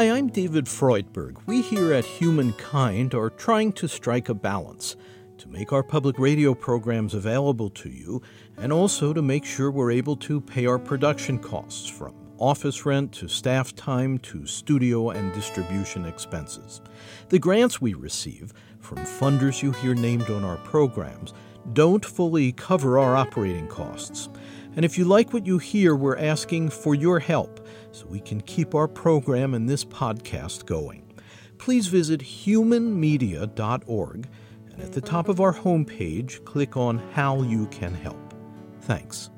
Hi, 0.00 0.10
I'm 0.12 0.28
David 0.28 0.64
Freudberg. 0.64 1.36
We 1.44 1.60
here 1.60 1.92
at 1.92 2.06
Humankind 2.06 3.12
are 3.12 3.28
trying 3.28 3.70
to 3.74 3.86
strike 3.86 4.30
a 4.30 4.34
balance 4.34 4.96
to 5.36 5.46
make 5.48 5.74
our 5.74 5.82
public 5.82 6.18
radio 6.18 6.54
programs 6.54 7.12
available 7.12 7.68
to 7.68 7.90
you 7.90 8.22
and 8.56 8.72
also 8.72 9.12
to 9.12 9.20
make 9.20 9.44
sure 9.44 9.70
we're 9.70 9.90
able 9.90 10.16
to 10.16 10.40
pay 10.40 10.64
our 10.64 10.78
production 10.78 11.38
costs 11.38 11.86
from 11.86 12.14
office 12.38 12.86
rent 12.86 13.12
to 13.12 13.28
staff 13.28 13.76
time 13.76 14.18
to 14.20 14.46
studio 14.46 15.10
and 15.10 15.34
distribution 15.34 16.06
expenses. 16.06 16.80
The 17.28 17.38
grants 17.38 17.82
we 17.82 17.92
receive 17.92 18.54
from 18.78 19.00
funders 19.00 19.62
you 19.62 19.72
hear 19.72 19.94
named 19.94 20.30
on 20.30 20.44
our 20.44 20.56
programs 20.56 21.34
don't 21.74 22.06
fully 22.06 22.52
cover 22.52 22.98
our 22.98 23.16
operating 23.16 23.68
costs. 23.68 24.30
And 24.76 24.84
if 24.84 24.96
you 24.96 25.04
like 25.04 25.32
what 25.32 25.46
you 25.46 25.58
hear, 25.58 25.96
we're 25.96 26.16
asking 26.16 26.70
for 26.70 26.94
your 26.94 27.18
help 27.18 27.66
so 27.92 28.06
we 28.06 28.20
can 28.20 28.40
keep 28.42 28.74
our 28.74 28.88
program 28.88 29.54
and 29.54 29.68
this 29.68 29.84
podcast 29.84 30.66
going. 30.66 31.12
Please 31.58 31.88
visit 31.88 32.20
humanmedia.org 32.20 34.28
and 34.72 34.82
at 34.82 34.92
the 34.92 35.00
top 35.00 35.28
of 35.28 35.40
our 35.40 35.52
homepage, 35.52 36.44
click 36.44 36.76
on 36.76 36.98
How 37.12 37.42
You 37.42 37.66
Can 37.66 37.94
Help. 37.94 38.34
Thanks. 38.82 39.30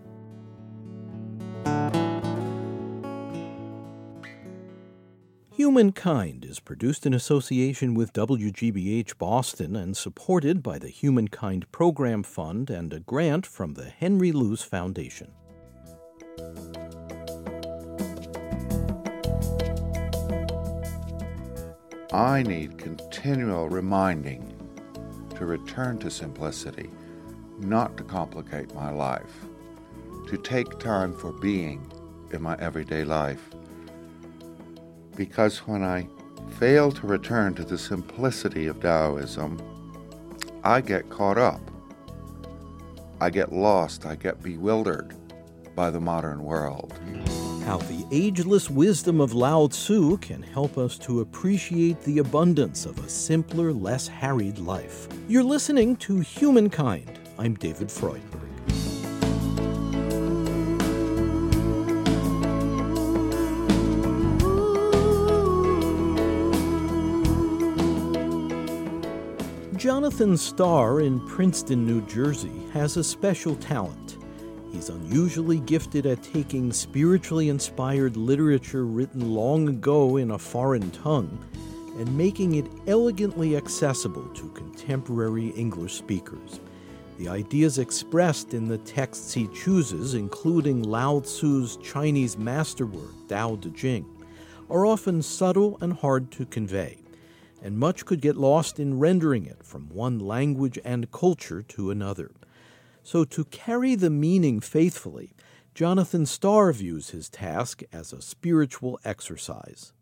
Humankind 5.63 6.45
is 6.45 6.59
produced 6.59 7.07
in 7.07 7.15
association 7.15 7.95
with 7.95 8.13
WGBH 8.15 9.17
Boston 9.17 9.77
and 9.77 9.97
supported 9.97 10.61
by 10.61 10.77
the 10.77 10.89
Humankind 10.89 11.71
Program 11.71 12.25
Fund 12.25 12.69
and 12.69 12.93
a 12.93 12.99
grant 12.99 13.47
from 13.47 13.75
the 13.75 13.85
Henry 13.85 14.33
Luce 14.33 14.65
Foundation. 14.65 15.31
I 22.13 22.43
need 22.43 22.77
continual 22.77 23.69
reminding 23.69 24.53
to 25.37 25.47
return 25.47 26.01
to 26.01 26.11
simplicity, 26.11 26.91
not 27.61 27.97
to 27.99 28.03
complicate 28.03 28.75
my 28.75 28.91
life, 28.91 29.47
to 30.27 30.37
take 30.39 30.81
time 30.81 31.17
for 31.17 31.31
being 31.31 31.89
in 32.33 32.43
my 32.43 32.57
everyday 32.59 33.05
life 33.05 33.52
because 35.17 35.59
when 35.67 35.83
I 35.83 36.09
fail 36.59 36.93
to 36.93 37.07
return 37.07 37.55
to 37.55 37.65
the 37.65 37.79
simplicity 37.79 38.67
of 38.67 38.81
Taoism, 38.81 39.61
I 40.65 40.81
get 40.81 41.11
caught 41.11 41.39
up. 41.39 41.61
I 43.21 43.31
get 43.31 43.53
lost, 43.53 44.07
I 44.07 44.17
get 44.17 44.43
bewildered 44.43 45.15
by 45.75 45.91
the 45.91 46.01
modern 46.01 46.43
world. 46.43 46.93
How 47.65 47.79
the 47.79 48.05
ageless 48.11 48.69
wisdom 48.69 49.21
of 49.21 49.35
Lao 49.35 49.69
Tzu 49.69 50.19
can 50.19 50.43
help 50.43 50.77
us 50.77 50.99
to 50.99 51.21
appreciate 51.21 52.01
the 52.03 52.19
abundance 52.19 52.85
of 52.87 52.99
a 52.99 53.09
simpler, 53.09 53.73
less 53.73 54.09
harried 54.09 54.59
life. 54.59 55.09
You're 55.29 55.45
listening 55.45 55.97
to 55.99 56.19
Humankind. 56.21 57.19
I'm 57.39 57.55
David 57.55 57.89
Freudberg. 57.89 58.42
Jonathan 69.83 70.37
Star 70.37 71.01
in 71.01 71.19
Princeton, 71.27 71.85
New 71.85 72.07
Jersey, 72.07 72.63
has 72.73 72.97
a 72.97 73.03
special 73.03 73.57
talent. 73.57 74.17
He's 74.71 74.91
unusually 74.91 75.59
gifted 75.59 76.07
at 76.07 76.23
taking 76.23 76.73
spiritually 76.73 77.49
inspired 77.49 78.17
literature 78.17 78.87
written 78.87 79.35
long 79.35 79.69
ago 79.69 80.19
in 80.19 80.31
a 80.31 80.39
foreign 80.39 80.89
tongue 80.93 81.37
and 81.99 82.17
making 82.17 82.55
it 82.55 82.67
elegantly 82.87 83.57
accessible 83.57 84.29
to 84.35 84.51
contemporary 84.51 85.49
English 85.57 85.95
speakers. 85.95 86.61
The 87.19 87.27
ideas 87.27 87.79
expressed 87.79 88.55
in 88.55 88.69
the 88.69 88.79
texts 88.79 89.35
he 89.35 89.49
chooses, 89.49 90.15
including 90.15 90.85
Lao 90.85 91.19
Tzu's 91.19 91.77
Chinese 91.79 92.39
masterwork, 92.39 93.27
Tao 93.27 93.57
Te 93.57 93.73
Ching, 93.73 94.07
are 94.71 94.87
often 94.87 95.23
subtle 95.23 95.77
and 95.81 95.93
hard 95.93 96.31
to 96.31 96.47
convey 96.47 97.02
and 97.63 97.79
much 97.79 98.05
could 98.05 98.21
get 98.21 98.37
lost 98.37 98.81
in 98.81 98.99
rendering 98.99 99.47
it 99.47 99.65
from 99.65 99.89
one 99.89 100.19
language 100.19 100.79
and 100.85 101.13
culture 101.13 101.63
to 101.63 101.91
another. 101.91 102.33
So, 103.05 103.25
to 103.25 103.45
carry 103.47 103.95
the 103.95 104.11
meaning 104.11 104.61
faithfully, 104.61 105.33
Jonathan 105.75 106.27
Star 106.27 106.73
views 106.73 107.11
his 107.11 107.31
task 107.31 107.83
as 107.93 108.13
a 108.13 108.21
spiritual 108.21 109.01
exercise. 109.05 109.93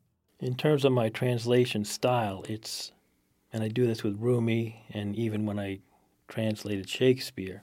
In 0.40 0.56
terms 0.56 0.84
of 0.84 0.92
my 0.92 1.10
translation 1.10 1.84
style, 1.84 2.44
it's, 2.48 2.92
and 3.52 3.62
I 3.62 3.68
do 3.68 3.86
this 3.86 4.02
with 4.02 4.18
Rumi 4.18 4.84
and 4.90 5.14
even 5.14 5.46
when 5.46 5.58
I 5.58 5.80
translated 6.28 6.88
Shakespeare, 6.88 7.62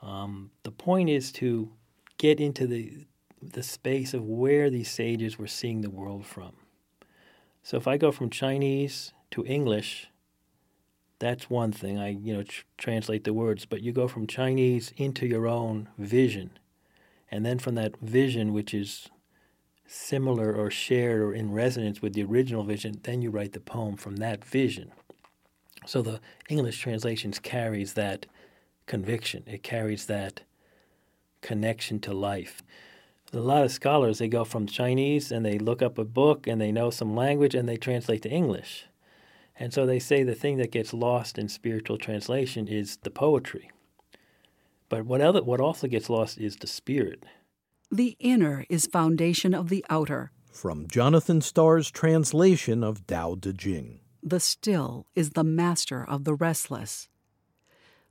um, 0.00 0.50
the 0.64 0.72
point 0.72 1.10
is 1.10 1.30
to 1.32 1.70
get 2.18 2.40
into 2.40 2.66
the, 2.66 3.06
the 3.40 3.62
space 3.62 4.14
of 4.14 4.24
where 4.24 4.68
these 4.68 4.90
sages 4.90 5.38
were 5.38 5.46
seeing 5.46 5.82
the 5.82 5.90
world 5.90 6.26
from. 6.26 6.52
So 7.62 7.76
if 7.76 7.86
I 7.86 7.96
go 7.96 8.10
from 8.10 8.30
Chinese 8.30 9.12
to 9.30 9.44
English, 9.46 10.08
that's 11.18 11.48
one 11.48 11.72
thing. 11.72 11.98
I 11.98 12.08
you 12.08 12.34
know 12.34 12.42
tr- 12.42 12.64
translate 12.76 13.24
the 13.24 13.32
words, 13.32 13.64
but 13.64 13.82
you 13.82 13.92
go 13.92 14.08
from 14.08 14.26
Chinese 14.26 14.92
into 14.96 15.26
your 15.26 15.46
own 15.46 15.88
vision, 15.96 16.50
and 17.30 17.46
then 17.46 17.58
from 17.58 17.76
that 17.76 17.96
vision, 17.98 18.52
which 18.52 18.74
is 18.74 19.08
similar 19.86 20.54
or 20.54 20.70
shared 20.70 21.20
or 21.20 21.32
in 21.32 21.52
resonance 21.52 22.02
with 22.02 22.14
the 22.14 22.24
original 22.24 22.64
vision, 22.64 22.98
then 23.02 23.22
you 23.22 23.30
write 23.30 23.52
the 23.52 23.60
poem 23.60 23.96
from 23.96 24.16
that 24.16 24.44
vision. 24.44 24.90
So 25.86 26.02
the 26.02 26.20
English 26.48 26.80
translations 26.80 27.38
carries 27.38 27.92
that 27.94 28.26
conviction. 28.86 29.44
It 29.46 29.62
carries 29.62 30.06
that 30.06 30.42
connection 31.42 32.00
to 32.00 32.14
life 32.14 32.62
a 33.32 33.40
lot 33.40 33.64
of 33.64 33.72
scholars 33.72 34.18
they 34.18 34.28
go 34.28 34.44
from 34.44 34.66
Chinese 34.66 35.32
and 35.32 35.44
they 35.44 35.58
look 35.58 35.80
up 35.80 35.98
a 35.98 36.04
book 36.04 36.46
and 36.46 36.60
they 36.60 36.72
know 36.72 36.90
some 36.90 37.16
language 37.16 37.54
and 37.54 37.68
they 37.68 37.76
translate 37.76 38.22
to 38.22 38.30
English. 38.30 38.86
And 39.58 39.72
so 39.72 39.86
they 39.86 39.98
say 39.98 40.22
the 40.22 40.34
thing 40.34 40.58
that 40.58 40.72
gets 40.72 40.92
lost 40.92 41.38
in 41.38 41.48
spiritual 41.48 41.98
translation 41.98 42.68
is 42.68 42.96
the 42.98 43.10
poetry. 43.10 43.70
But 44.88 45.06
what 45.06 45.20
other 45.20 45.42
what 45.42 45.60
also 45.60 45.86
gets 45.86 46.10
lost 46.10 46.38
is 46.38 46.56
the 46.56 46.66
spirit. 46.66 47.24
The 47.90 48.16
inner 48.18 48.66
is 48.68 48.86
foundation 48.86 49.54
of 49.54 49.68
the 49.68 49.84
outer. 49.88 50.32
From 50.50 50.86
Jonathan 50.86 51.40
Star's 51.40 51.90
translation 51.90 52.84
of 52.84 53.06
Tao 53.06 53.36
Te 53.40 53.52
Ching. 53.52 54.00
The 54.22 54.40
still 54.40 55.06
is 55.14 55.30
the 55.30 55.44
master 55.44 56.04
of 56.04 56.24
the 56.24 56.34
restless. 56.34 57.08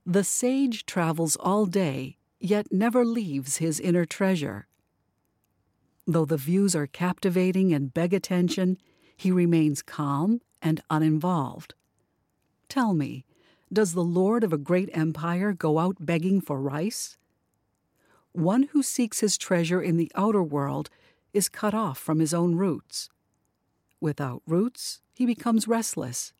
The 0.05 0.23
sage 0.23 0.85
travels 0.87 1.37
all 1.39 1.67
day, 1.67 2.17
yet 2.39 2.67
never 2.71 3.05
leaves 3.05 3.57
his 3.57 3.79
inner 3.79 4.05
treasure. 4.05 4.67
Though 6.07 6.25
the 6.25 6.37
views 6.37 6.75
are 6.75 6.87
captivating 6.87 7.73
and 7.73 7.93
beg 7.93 8.13
attention, 8.13 8.77
he 9.15 9.31
remains 9.31 9.81
calm 9.81 10.41
and 10.61 10.81
uninvolved. 10.89 11.75
Tell 12.69 12.93
me, 12.93 13.25
does 13.71 13.93
the 13.93 14.03
lord 14.03 14.43
of 14.43 14.51
a 14.51 14.57
great 14.57 14.89
empire 14.93 15.53
go 15.53 15.79
out 15.79 15.97
begging 15.99 16.41
for 16.41 16.59
rice? 16.59 17.17
One 18.33 18.63
who 18.71 18.81
seeks 18.81 19.19
his 19.19 19.37
treasure 19.37 19.81
in 19.81 19.97
the 19.97 20.11
outer 20.15 20.43
world 20.43 20.89
is 21.33 21.49
cut 21.49 21.73
off 21.73 21.97
from 21.97 22.19
his 22.19 22.33
own 22.33 22.55
roots. 22.55 23.09
Without 23.99 24.41
roots, 24.47 25.01
he 25.13 25.25
becomes 25.25 25.67
restless. 25.67 26.33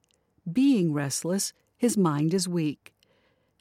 Being 0.52 0.92
restless, 0.94 1.54
his 1.78 1.98
mind 1.98 2.34
is 2.34 2.48
weak. 2.48 2.94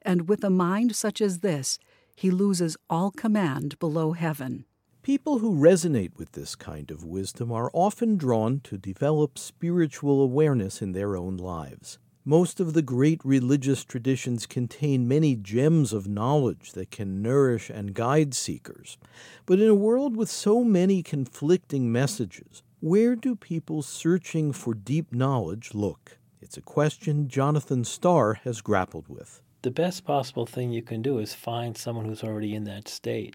And 0.02 0.28
with 0.28 0.42
a 0.42 0.50
mind 0.50 0.96
such 0.96 1.20
as 1.20 1.40
this, 1.40 1.78
he 2.16 2.30
loses 2.30 2.76
all 2.88 3.10
command 3.10 3.78
below 3.78 4.12
heaven. 4.12 4.64
People 5.02 5.38
who 5.38 5.56
resonate 5.56 6.18
with 6.18 6.32
this 6.32 6.54
kind 6.54 6.90
of 6.90 7.04
wisdom 7.04 7.50
are 7.50 7.70
often 7.72 8.18
drawn 8.18 8.60
to 8.64 8.76
develop 8.76 9.38
spiritual 9.38 10.20
awareness 10.20 10.82
in 10.82 10.92
their 10.92 11.16
own 11.16 11.38
lives. 11.38 11.98
Most 12.22 12.60
of 12.60 12.74
the 12.74 12.82
great 12.82 13.22
religious 13.24 13.82
traditions 13.82 14.44
contain 14.44 15.08
many 15.08 15.36
gems 15.36 15.94
of 15.94 16.06
knowledge 16.06 16.72
that 16.72 16.90
can 16.90 17.22
nourish 17.22 17.70
and 17.70 17.94
guide 17.94 18.34
seekers. 18.34 18.98
But 19.46 19.58
in 19.58 19.68
a 19.68 19.74
world 19.74 20.18
with 20.18 20.28
so 20.28 20.62
many 20.62 21.02
conflicting 21.02 21.90
messages, 21.90 22.62
where 22.80 23.16
do 23.16 23.34
people 23.34 23.80
searching 23.80 24.52
for 24.52 24.74
deep 24.74 25.14
knowledge 25.14 25.72
look? 25.72 26.18
It's 26.42 26.58
a 26.58 26.62
question 26.62 27.26
Jonathan 27.26 27.84
Star 27.84 28.34
has 28.44 28.60
grappled 28.60 29.08
with. 29.08 29.40
The 29.62 29.70
best 29.70 30.04
possible 30.04 30.44
thing 30.44 30.72
you 30.72 30.82
can 30.82 31.00
do 31.00 31.18
is 31.18 31.32
find 31.32 31.76
someone 31.76 32.04
who's 32.04 32.22
already 32.22 32.54
in 32.54 32.64
that 32.64 32.86
state 32.86 33.34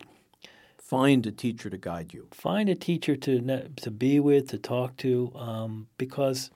find 0.88 1.26
a 1.26 1.32
teacher 1.32 1.70
to 1.70 1.78
guide 1.78 2.14
you. 2.14 2.28
Find 2.32 2.70
a 2.70 2.76
teacher 2.76 3.16
to 3.16 3.70
to 3.70 3.92
be 3.92 4.20
with, 4.20 4.50
to 4.50 4.58
talk 4.58 4.98
to, 4.98 5.32
um, 5.36 5.88
because 5.98 6.52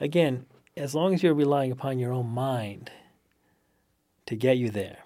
again, 0.00 0.46
as 0.76 0.94
long 0.94 1.12
as 1.14 1.22
you're 1.22 1.34
relying 1.34 1.70
upon 1.70 1.98
your 1.98 2.12
own 2.12 2.28
mind 2.28 2.90
to 4.26 4.34
get 4.34 4.56
you 4.56 4.70
there, 4.70 4.98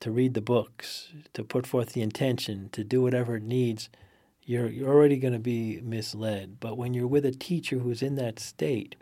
to 0.00 0.10
read 0.10 0.34
the 0.34 0.40
books, 0.40 1.12
to 1.34 1.44
put 1.44 1.66
forth 1.66 1.92
the 1.92 2.02
intention, 2.02 2.68
to 2.72 2.82
do 2.82 3.02
whatever 3.02 3.36
it 3.36 3.42
needs, 3.42 3.88
you're 4.42 4.68
you're 4.68 4.92
already 4.92 5.16
going 5.16 5.32
to 5.32 5.38
be 5.38 5.80
misled. 5.82 6.58
But 6.58 6.76
when 6.76 6.92
you're 6.92 7.06
with 7.06 7.24
a 7.24 7.30
teacher 7.30 7.78
who's 7.78 8.02
in 8.02 8.16
that 8.16 8.40
state, 8.40 8.96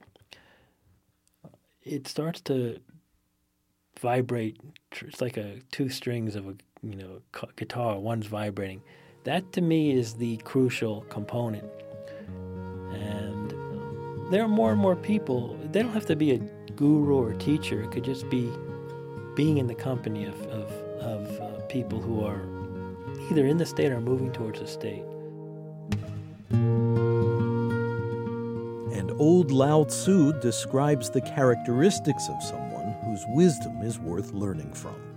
it 1.83 2.07
starts 2.07 2.41
to 2.43 2.81
vibrate. 3.99 4.61
It's 5.01 5.23
like 5.23 5.39
a 5.39 5.61
two 5.71 5.89
strings 5.89 6.37
of 6.37 6.49
a 6.49 6.55
you 6.85 6.97
know 6.97 7.21
guitar. 7.57 7.99
One's 7.99 8.27
vibrating. 8.27 8.83
That 9.25 9.53
to 9.53 9.61
me 9.61 9.93
is 9.93 10.15
the 10.15 10.37
crucial 10.39 11.03
component. 11.03 11.65
And 12.93 13.53
there 14.31 14.43
are 14.43 14.49
more 14.49 14.73
and 14.73 14.81
more 14.81 14.97
people. 14.97 15.59
They 15.73 15.83
don't 15.83 15.93
have 15.93 16.07
to 16.07 16.17
be 16.17 16.33
a 16.33 16.39
guru 16.77 17.17
or 17.17 17.35
teacher. 17.35 17.83
It 17.83 17.91
could 17.91 18.05
just 18.05 18.29
be 18.29 18.51
being 19.35 19.59
in 19.59 19.67
the 19.67 19.75
company 19.75 20.25
of 20.27 20.41
of, 20.47 20.71
of 21.01 21.41
uh, 21.41 21.61
people 21.67 22.01
who 22.01 22.25
are 22.25 22.43
either 23.31 23.47
in 23.47 23.57
the 23.57 23.67
state 23.67 23.91
or 23.93 24.01
moving 24.01 24.33
towards 24.33 24.61
the 24.61 24.67
state. 24.67 25.05
And 28.93 29.11
old 29.19 29.51
Lao 29.51 29.85
Tzu 29.85 30.41
describes 30.41 31.11
the 31.11 31.21
characteristics 31.21 32.29
of 32.29 32.43
someone 32.43 32.95
whose 33.05 33.25
wisdom 33.29 33.83
is 33.83 33.99
worth 33.99 34.33
learning 34.33 34.73
from. 34.73 35.14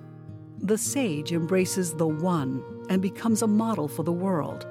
The 0.67 0.77
sage 0.77 1.31
embraces 1.31 1.93
the 1.93 2.09
One 2.09 2.61
and 2.89 3.01
becomes 3.01 3.41
a 3.41 3.47
model 3.47 3.87
for 3.87 4.03
the 4.03 4.11
world. 4.11 4.67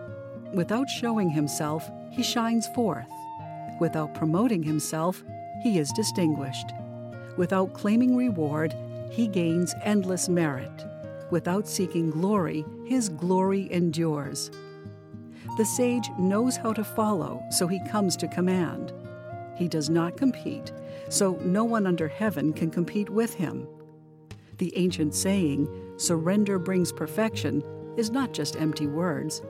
Without 0.53 0.91
showing 0.91 1.31
himself, 1.31 1.91
he 2.11 2.23
shines 2.23 2.69
forth. 2.75 3.09
Without 3.81 4.13
promoting 4.13 4.63
himself, 4.63 5.25
he 5.63 5.79
is 5.79 5.91
distinguished. 5.93 6.71
Without 7.39 7.73
claiming 7.73 8.15
reward, 8.15 8.77
he 9.11 9.27
gains 9.27 9.75
endless 9.85 10.29
merit. 10.29 10.85
Without 11.31 11.67
seeking 11.67 12.11
glory, 12.11 12.63
his 12.85 13.09
glory 13.09 13.73
endures. 13.73 14.51
The 15.57 15.65
sage 15.65 16.11
knows 16.19 16.59
how 16.59 16.75
to 16.75 16.85
follow, 16.85 17.43
so 17.51 17.67
he 17.67 17.81
comes 17.89 18.19
to 18.19 18.29
command. 18.29 18.93
He 19.57 19.67
does 19.67 19.89
not 19.89 20.19
compete, 20.19 20.73
so 21.09 21.39
no 21.41 21.65
one 21.65 21.87
under 21.87 22.07
heaven 22.07 22.53
can 22.53 22.71
compete 22.71 23.09
with 23.09 23.33
him. 23.33 23.67
The 24.59 24.77
ancient 24.77 25.15
saying, 25.15 25.69
surrender 25.97 26.59
brings 26.59 26.93
perfection, 26.93 27.63
is 27.97 28.11
not 28.11 28.33
just 28.33 28.57
empty 28.57 28.87
words. 28.87 29.43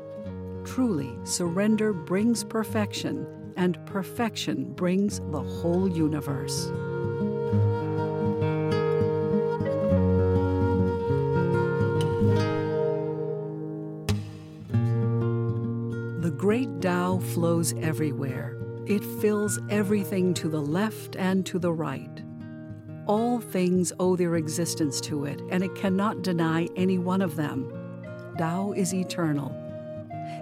Truly, 0.65 1.17
surrender 1.25 1.93
brings 1.93 2.45
perfection, 2.45 3.27
and 3.57 3.85
perfection 3.87 4.73
brings 4.73 5.21
the 5.31 5.43
whole 5.43 5.89
universe. 5.89 6.67
The 16.23 16.35
great 16.37 16.81
Tao 16.81 17.19
flows 17.19 17.75
everywhere. 17.81 18.57
It 18.87 19.05
fills 19.21 19.59
everything 19.71 20.35
to 20.35 20.49
the 20.49 20.61
left 20.61 21.17
and 21.17 21.45
to 21.47 21.59
the 21.59 21.73
right. 21.73 22.23
All 23.07 23.41
things 23.41 23.93
owe 23.99 24.17
their 24.17 24.37
existence 24.37 25.01
to 25.03 25.25
it, 25.25 25.41
and 25.51 25.63
it 25.63 25.75
cannot 25.75 26.23
deny 26.23 26.69
any 26.77 26.99
one 26.99 27.23
of 27.23 27.37
them. 27.37 27.73
Tao 28.39 28.73
is 28.73 28.93
eternal. 28.93 29.55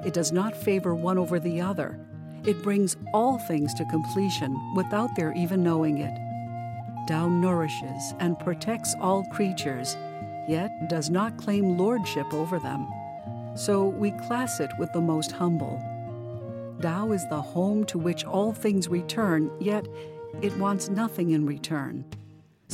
It 0.04 0.14
does 0.14 0.32
not 0.32 0.56
favor 0.56 0.94
one 0.94 1.18
over 1.18 1.38
the 1.38 1.60
other. 1.60 1.98
It 2.44 2.62
brings 2.62 2.96
all 3.12 3.38
things 3.38 3.72
to 3.74 3.84
completion 3.86 4.74
without 4.74 5.14
their 5.16 5.32
even 5.34 5.62
knowing 5.62 5.98
it. 5.98 6.18
Tao 7.06 7.28
nourishes 7.28 8.14
and 8.18 8.38
protects 8.38 8.94
all 9.00 9.24
creatures, 9.26 9.96
yet 10.48 10.88
does 10.88 11.10
not 11.10 11.36
claim 11.36 11.76
lordship 11.76 12.32
over 12.32 12.58
them 12.58 12.86
so 13.54 13.84
we 13.86 14.10
class 14.10 14.60
it 14.60 14.70
with 14.78 14.92
the 14.92 15.00
most 15.00 15.32
humble. 15.32 15.82
Tao 16.80 17.12
is 17.12 17.26
the 17.28 17.40
home 17.40 17.84
to 17.86 17.98
which 17.98 18.24
all 18.24 18.52
things 18.52 18.88
return, 18.88 19.50
yet 19.60 19.86
it 20.42 20.56
wants 20.58 20.88
nothing 20.88 21.30
in 21.30 21.46
return. 21.46 22.04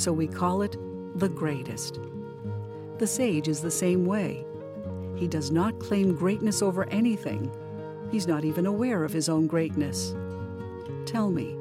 So 0.01 0.15
we 0.15 0.29
call 0.29 0.63
it 0.63 0.79
the 1.19 1.29
greatest. 1.29 2.01
The 2.97 3.07
sage 3.07 3.49
is 3.49 3.61
the 3.61 3.71
same 3.71 4.07
way. 4.07 4.47
He 5.15 5.29
does 5.29 5.51
not 5.51 5.79
claim 5.79 6.15
greatness 6.15 6.63
over 6.63 6.89
anything. 6.89 7.53
He's 8.11 8.27
not 8.27 8.47
even 8.47 8.65
aware 8.65 9.05
of 9.05 9.13
his 9.13 9.29
own 9.29 9.47
greatness. 9.47 10.15
Tell 11.05 11.31
me, 11.31 11.53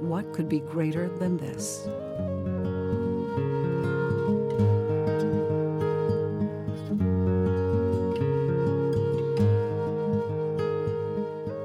what 0.00 0.32
could 0.32 0.48
be 0.48 0.60
greater 0.60 1.10
than 1.18 1.36
this? 1.36 1.86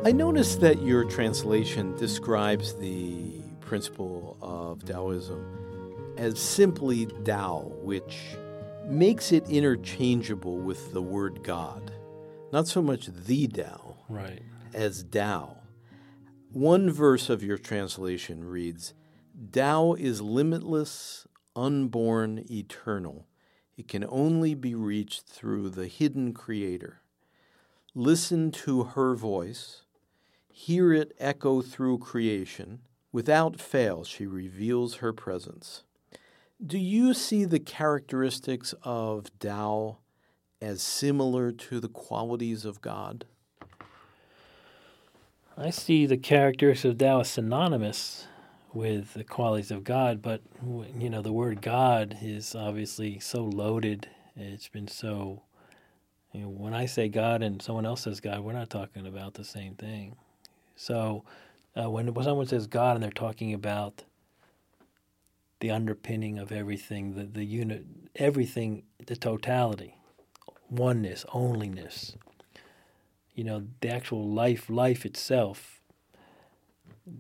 I 0.06 0.12
noticed 0.12 0.60
that 0.60 0.82
your 0.82 1.06
translation 1.06 1.96
describes 1.96 2.74
the 2.74 3.42
principle 3.62 4.36
of 4.42 4.84
Taoism 4.84 5.63
as 6.24 6.40
simply 6.40 7.06
Tao, 7.26 7.74
which 7.82 8.18
makes 8.86 9.34
it 9.34 9.50
interchangeable 9.50 10.58
with 10.58 10.94
the 10.94 11.02
word 11.02 11.44
God. 11.44 11.92
Not 12.54 12.66
so 12.66 12.82
much 12.82 13.08
the 13.08 13.46
Tao 13.50 13.98
Right. 14.08 14.42
as 14.74 15.04
Tao. 15.04 15.58
One 16.54 16.90
verse 16.90 17.30
of 17.30 17.44
your 17.44 17.58
translation 17.58 18.46
reads 18.46 18.94
Tao 19.52 19.96
is 19.96 20.22
limitless, 20.22 21.28
unborn, 21.58 22.46
eternal. 22.50 23.28
It 23.76 23.90
can 23.90 24.06
only 24.08 24.56
be 24.56 24.76
reached 24.76 25.24
through 25.28 25.72
the 25.72 25.88
hidden 25.88 26.34
Creator. 26.34 27.02
Listen 27.94 28.50
to 28.52 28.84
her 28.84 29.14
voice, 29.14 29.82
hear 30.50 30.94
it 30.94 31.12
echo 31.20 31.62
through 31.62 31.98
creation. 31.98 32.80
Without 33.12 33.60
fail, 33.60 34.06
she 34.06 34.26
reveals 34.26 34.96
her 34.96 35.12
presence. 35.12 35.84
Do 36.66 36.78
you 36.78 37.14
see 37.14 37.44
the 37.44 37.60
characteristics 37.60 38.74
of 38.84 39.38
Tao 39.38 39.98
as 40.62 40.82
similar 40.82 41.52
to 41.52 41.82
the 41.82 41.90
qualities 41.90 42.64
of 42.64 42.80
God? 42.80 43.26
I 45.58 45.72
see 45.72 46.06
the 46.06 46.16
characteristics 46.16 46.86
of 46.86 46.98
Tao 46.98 47.20
as 47.20 47.30
synonymous 47.30 48.28
with 48.74 49.14
the 49.14 49.26
qualities 49.26 49.72
of 49.72 49.84
God, 49.84 50.22
but 50.22 50.42
you 50.98 51.10
know 51.10 51.22
the 51.22 51.34
word 51.34 51.62
God 51.62 52.18
is 52.22 52.56
obviously 52.56 53.20
so 53.20 53.44
loaded. 53.44 54.08
It's 54.38 54.70
been 54.70 54.88
so. 54.88 55.42
You 56.32 56.44
know, 56.44 56.50
when 56.50 56.74
I 56.74 56.86
say 56.86 57.10
God 57.10 57.44
and 57.44 57.62
someone 57.62 57.86
else 57.86 58.04
says 58.04 58.22
God, 58.22 58.40
we're 58.40 58.54
not 58.54 58.70
talking 58.70 59.06
about 59.06 59.34
the 59.34 59.44
same 59.44 59.76
thing. 59.76 60.16
So, 60.78 61.26
uh, 61.76 61.90
when 61.90 62.12
someone 62.24 62.48
says 62.48 62.68
God 62.68 62.96
and 62.96 63.04
they're 63.04 63.12
talking 63.12 63.54
about 63.54 64.04
the 65.64 65.72
underpinning 65.72 66.38
of 66.38 66.52
everything, 66.52 67.16
the 67.16 67.24
the 67.24 67.46
unit, 67.46 67.86
everything, 68.16 68.84
the 69.08 69.16
totality, 69.16 69.96
oneness, 70.70 71.26
onlyness, 71.30 72.16
you 73.36 73.44
know 73.44 73.64
the 73.82 73.90
actual 73.90 74.28
life 74.28 74.70
life 74.70 75.06
itself 75.06 75.82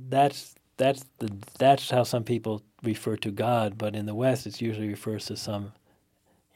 that's 0.10 0.56
that's 0.78 1.06
the 1.20 1.32
that's 1.60 1.90
how 1.90 2.04
some 2.04 2.24
people 2.24 2.62
refer 2.84 3.16
to 3.16 3.32
god 3.32 3.78
but 3.78 3.96
in 3.96 4.06
the 4.06 4.16
west 4.16 4.46
it 4.46 4.62
usually 4.62 4.88
refers 4.88 5.26
to 5.26 5.36
some 5.36 5.74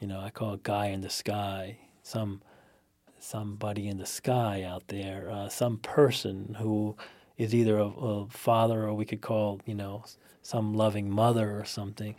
you 0.00 0.06
know 0.06 0.20
i 0.20 0.30
call 0.30 0.54
it 0.54 0.62
guy 0.62 0.86
in 0.86 1.00
the 1.00 1.10
sky 1.10 1.78
some 2.02 2.40
somebody 3.18 3.88
in 3.88 3.98
the 3.98 4.06
sky 4.06 4.62
out 4.62 4.86
there 4.88 5.30
uh, 5.30 5.48
some 5.48 5.78
person 5.78 6.56
who 6.60 6.96
is 7.36 7.54
either 7.54 7.78
a, 7.78 7.86
a 7.86 8.26
father 8.28 8.84
or 8.84 8.94
we 8.94 9.04
could 9.04 9.20
call 9.20 9.60
you 9.66 9.74
know 9.74 10.04
some 10.48 10.72
loving 10.72 11.10
mother 11.10 11.58
or 11.58 11.64
something 11.66 12.14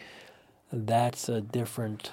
that's 0.71 1.27
a 1.29 1.41
different 1.41 2.11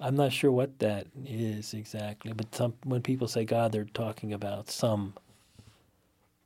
I'm 0.00 0.16
not 0.16 0.32
sure 0.32 0.50
what 0.50 0.80
that 0.80 1.06
is 1.24 1.74
exactly, 1.74 2.32
but 2.32 2.52
some 2.52 2.74
when 2.82 3.02
people 3.02 3.28
say 3.28 3.44
God, 3.44 3.70
they're 3.70 3.84
talking 3.84 4.32
about 4.32 4.68
some 4.68 5.14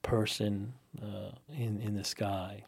person 0.03 0.75
uh, 1.03 1.31
in 1.57 1.81
in 1.81 1.95
the 1.95 2.05
sky. 2.05 2.65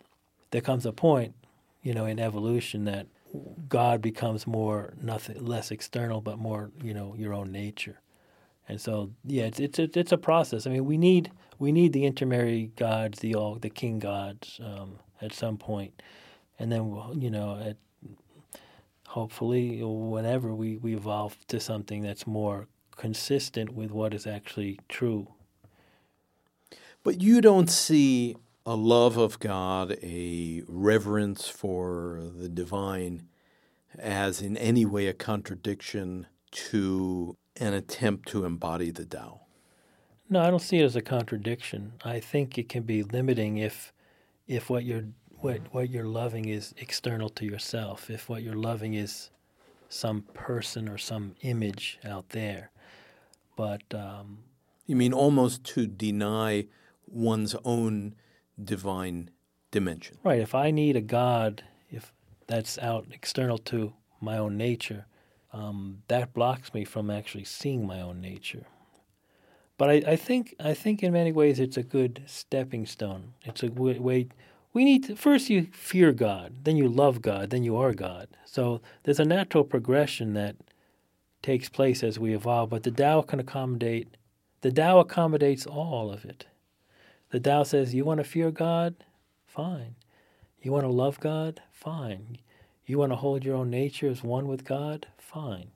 There 0.51 0.63
comes 0.63 0.87
a 0.87 0.93
point, 0.93 1.35
you 1.83 1.93
know, 1.93 2.07
in 2.07 2.19
evolution 2.19 2.87
that 2.87 3.07
God 3.69 4.01
becomes 4.01 4.47
more 4.47 4.95
nothing 5.03 5.45
less 5.45 5.71
external, 5.71 6.23
but 6.23 6.39
more 6.39 6.71
you 6.83 6.95
know 6.95 7.15
your 7.19 7.35
own 7.35 7.53
nature, 7.53 8.01
and 8.67 8.81
so 8.81 9.11
yeah, 9.27 9.45
it's 9.45 9.61
it's 9.61 9.79
a, 9.79 9.91
it's 9.99 10.13
a 10.13 10.19
process. 10.19 10.67
I 10.67 10.71
mean, 10.71 10.87
we 10.87 10.97
need 10.97 11.31
we 11.59 11.71
need 11.71 11.93
the 11.93 12.07
intermediary 12.07 12.71
gods, 12.77 13.19
the 13.19 13.35
all 13.35 13.57
the 13.57 13.69
king 13.69 13.99
gods 13.99 14.59
um, 14.65 15.01
at 15.21 15.33
some 15.33 15.57
point, 15.57 16.03
and 16.59 16.71
then 16.71 17.01
you 17.15 17.31
know 17.31 17.61
at 17.61 17.77
hopefully 19.09 19.81
whenever 19.83 20.55
we, 20.55 20.77
we 20.77 20.95
evolve 20.95 21.37
to 21.49 21.59
something 21.59 22.03
that's 22.03 22.27
more 22.27 22.69
consistent 22.97 23.73
with 23.73 23.91
what 23.91 24.13
is 24.13 24.27
actually 24.27 24.79
true. 24.89 25.27
But 27.03 27.23
you 27.23 27.41
don't 27.41 27.71
see 27.71 28.37
a 28.67 28.77
love 28.77 29.17
of 29.17 29.39
God, 29.39 29.97
a 30.03 30.63
reverence 30.69 31.49
for 31.49 32.21
the 32.37 32.51
divine, 32.51 33.23
as 33.99 34.43
in 34.43 34.59
any 34.59 34.85
way 34.85 35.07
a 35.07 35.15
contradiction 35.15 36.27
to 36.51 37.37
an 37.57 37.73
attempt 37.73 38.29
to 38.29 38.45
embody 38.45 38.91
the 38.91 39.07
Tao. 39.07 39.41
No, 40.29 40.43
I 40.43 40.51
don't 40.51 40.61
see 40.61 40.81
it 40.81 40.85
as 40.85 40.97
a 40.97 41.01
contradiction. 41.01 41.95
I 42.05 42.21
think 42.21 42.59
it 42.59 42.69
can 42.69 42.83
be 42.83 43.03
limiting 43.03 43.57
if 43.57 43.93
if 44.49 44.69
what 44.71 44.85
you're 44.85 45.05
what 45.41 45.61
what 45.73 45.91
you're 45.91 46.07
loving 46.07 46.49
is 46.49 46.75
external 46.79 47.29
to 47.29 47.45
yourself. 47.45 48.11
If 48.11 48.29
what 48.29 48.43
you're 48.43 48.55
loving 48.55 48.95
is 48.95 49.31
some 49.89 50.23
person 50.35 50.89
or 50.89 50.99
some 50.99 51.37
image 51.43 51.99
out 52.05 52.31
there, 52.31 52.71
but 53.57 53.83
um, 53.95 54.39
you 54.87 54.97
mean 54.97 55.13
almost 55.13 55.65
to 55.65 55.87
deny 55.87 56.67
one's 57.07 57.55
own 57.65 58.15
divine 58.63 59.31
dimension. 59.71 60.19
Right. 60.25 60.41
If 60.41 60.55
I 60.55 60.71
need 60.71 60.97
a 60.97 61.01
God, 61.01 61.63
if 61.91 62.13
that's 62.47 62.79
out 62.79 63.07
external 63.13 63.59
to 63.59 63.93
my 64.21 64.39
own 64.39 64.57
nature, 64.57 65.07
um, 65.53 66.03
that 66.09 66.33
blocks 66.35 66.75
me 66.75 66.85
from 66.85 67.11
actually 67.11 67.45
seeing 67.45 67.87
my 67.87 68.01
own 68.01 68.21
nature. 68.21 68.67
But 69.79 69.91
I, 69.91 70.03
I 70.09 70.17
think 70.17 70.55
I 70.61 70.75
think 70.75 71.03
in 71.03 71.13
many 71.13 71.33
ways 71.33 71.59
it's 71.61 71.77
a 71.77 71.83
good 71.83 72.23
stepping 72.27 72.85
stone. 72.85 73.33
It's 73.45 73.63
a 73.63 73.69
way. 73.69 74.27
We 74.75 74.85
need 74.85 75.05
to 75.05 75.17
first 75.17 75.49
you 75.49 75.69
fear 75.73 76.13
God, 76.13 76.53
then 76.65 76.77
you 76.77 76.89
love 76.89 77.23
God, 77.23 77.51
then 77.51 77.65
you 77.65 77.77
are 77.77 77.95
God. 77.95 78.29
So 78.45 78.83
there's 79.05 79.21
a 79.21 79.25
natural 79.25 79.65
progression 79.65 80.35
that 80.35 80.57
takes 81.43 81.69
place 81.69 82.03
as 82.03 82.19
we 82.19 82.35
evolve. 82.35 82.71
But 82.71 82.83
the 82.83 82.91
Tao 82.91 83.23
can 83.23 83.41
accommodate. 83.41 84.17
The 84.61 84.73
Tao 84.73 84.99
accommodates 84.99 85.65
all 85.65 86.13
of 86.13 86.25
it. 86.25 86.47
The 87.31 87.41
Tao 87.41 87.63
says, 87.63 87.95
"You 87.95 88.05
want 88.05 88.19
to 88.19 88.25
fear 88.25 88.51
God? 88.51 88.97
Fine. 89.47 89.95
You 90.61 90.73
want 90.73 90.85
to 90.85 90.93
love 90.93 91.21
God? 91.21 91.63
Fine. 91.71 92.39
You 92.85 92.99
want 92.99 93.13
to 93.13 93.17
hold 93.17 93.45
your 93.45 93.55
own 93.55 93.71
nature 93.71 94.09
as 94.09 94.25
one 94.25 94.49
with 94.49 94.65
God? 94.65 95.07
Fine." 95.19 95.71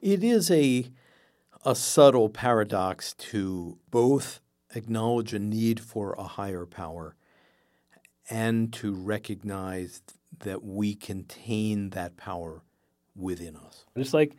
It 0.00 0.22
is 0.22 0.48
a 0.50 0.86
a 1.64 1.74
subtle 1.74 2.28
paradox 2.28 3.14
to 3.14 3.78
both 3.90 4.40
acknowledge 4.74 5.32
a 5.32 5.38
need 5.38 5.80
for 5.80 6.14
a 6.14 6.24
higher 6.24 6.66
power 6.66 7.14
and 8.28 8.72
to 8.72 8.92
recognize 8.94 10.02
that 10.40 10.64
we 10.64 10.94
contain 10.94 11.90
that 11.90 12.16
power 12.16 12.62
within 13.14 13.56
us. 13.56 13.84
It's 13.94 14.14
like 14.14 14.36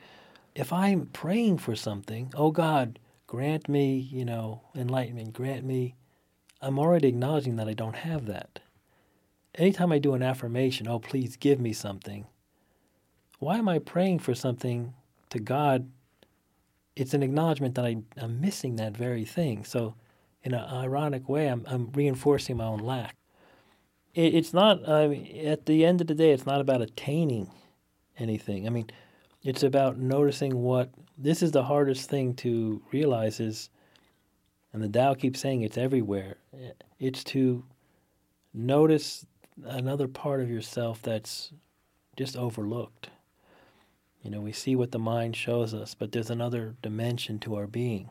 if 0.55 0.73
I'm 0.73 1.07
praying 1.07 1.59
for 1.59 1.75
something, 1.75 2.31
oh 2.35 2.51
God, 2.51 2.99
grant 3.27 3.69
me, 3.69 3.97
you 3.97 4.25
know, 4.25 4.61
enlightenment, 4.75 5.33
grant 5.33 5.63
me, 5.65 5.95
I'm 6.61 6.79
already 6.79 7.09
acknowledging 7.09 7.55
that 7.57 7.67
I 7.67 7.73
don't 7.73 7.95
have 7.95 8.25
that. 8.25 8.59
Anytime 9.55 9.91
I 9.91 9.99
do 9.99 10.13
an 10.13 10.23
affirmation, 10.23 10.87
oh, 10.87 10.99
please 10.99 11.35
give 11.35 11.59
me 11.59 11.73
something, 11.73 12.25
why 13.39 13.57
am 13.57 13.69
I 13.69 13.79
praying 13.79 14.19
for 14.19 14.33
something 14.33 14.93
to 15.29 15.39
God 15.39 15.89
it's 16.95 17.13
an 17.13 17.23
acknowledgement 17.23 17.75
that 17.75 17.85
I, 17.85 17.97
am 18.17 18.41
missing 18.41 18.75
that 18.75 18.95
very 18.95 19.25
thing. 19.25 19.65
So, 19.65 19.95
in 20.43 20.53
an 20.53 20.63
ironic 20.63 21.29
way, 21.29 21.47
I'm, 21.47 21.65
I'm 21.67 21.91
reinforcing 21.93 22.57
my 22.57 22.65
own 22.65 22.79
lack. 22.79 23.15
It, 24.13 24.35
it's 24.35 24.53
not, 24.53 24.87
I 24.87 25.07
mean, 25.07 25.47
at 25.47 25.65
the 25.65 25.85
end 25.85 26.01
of 26.01 26.07
the 26.07 26.15
day, 26.15 26.31
it's 26.31 26.45
not 26.45 26.61
about 26.61 26.81
attaining 26.81 27.49
anything. 28.19 28.67
I 28.67 28.69
mean, 28.69 28.89
it's 29.43 29.63
about 29.63 29.97
noticing 29.97 30.61
what 30.61 30.89
this 31.17 31.41
is 31.41 31.51
the 31.51 31.63
hardest 31.63 32.09
thing 32.09 32.33
to 32.35 32.81
realize 32.91 33.39
is, 33.39 33.69
and 34.71 34.83
the 34.83 34.89
Tao 34.89 35.13
keeps 35.13 35.39
saying 35.39 35.61
it's 35.61 35.77
everywhere, 35.77 36.37
eh, 36.53 36.71
it's 36.99 37.23
to 37.25 37.63
notice 38.53 39.25
another 39.65 40.07
part 40.07 40.41
of 40.41 40.49
yourself 40.49 41.01
that's 41.01 41.51
just 42.17 42.35
overlooked. 42.35 43.09
You 44.23 44.31
know, 44.31 44.39
we 44.39 44.53
see 44.53 44.75
what 44.75 44.91
the 44.91 44.99
mind 44.99 45.35
shows 45.35 45.73
us, 45.73 45.93
but 45.93 46.13
there's 46.13 46.29
another 46.29 46.75
dimension 46.81 47.39
to 47.39 47.55
our 47.55 47.67
being 47.67 48.09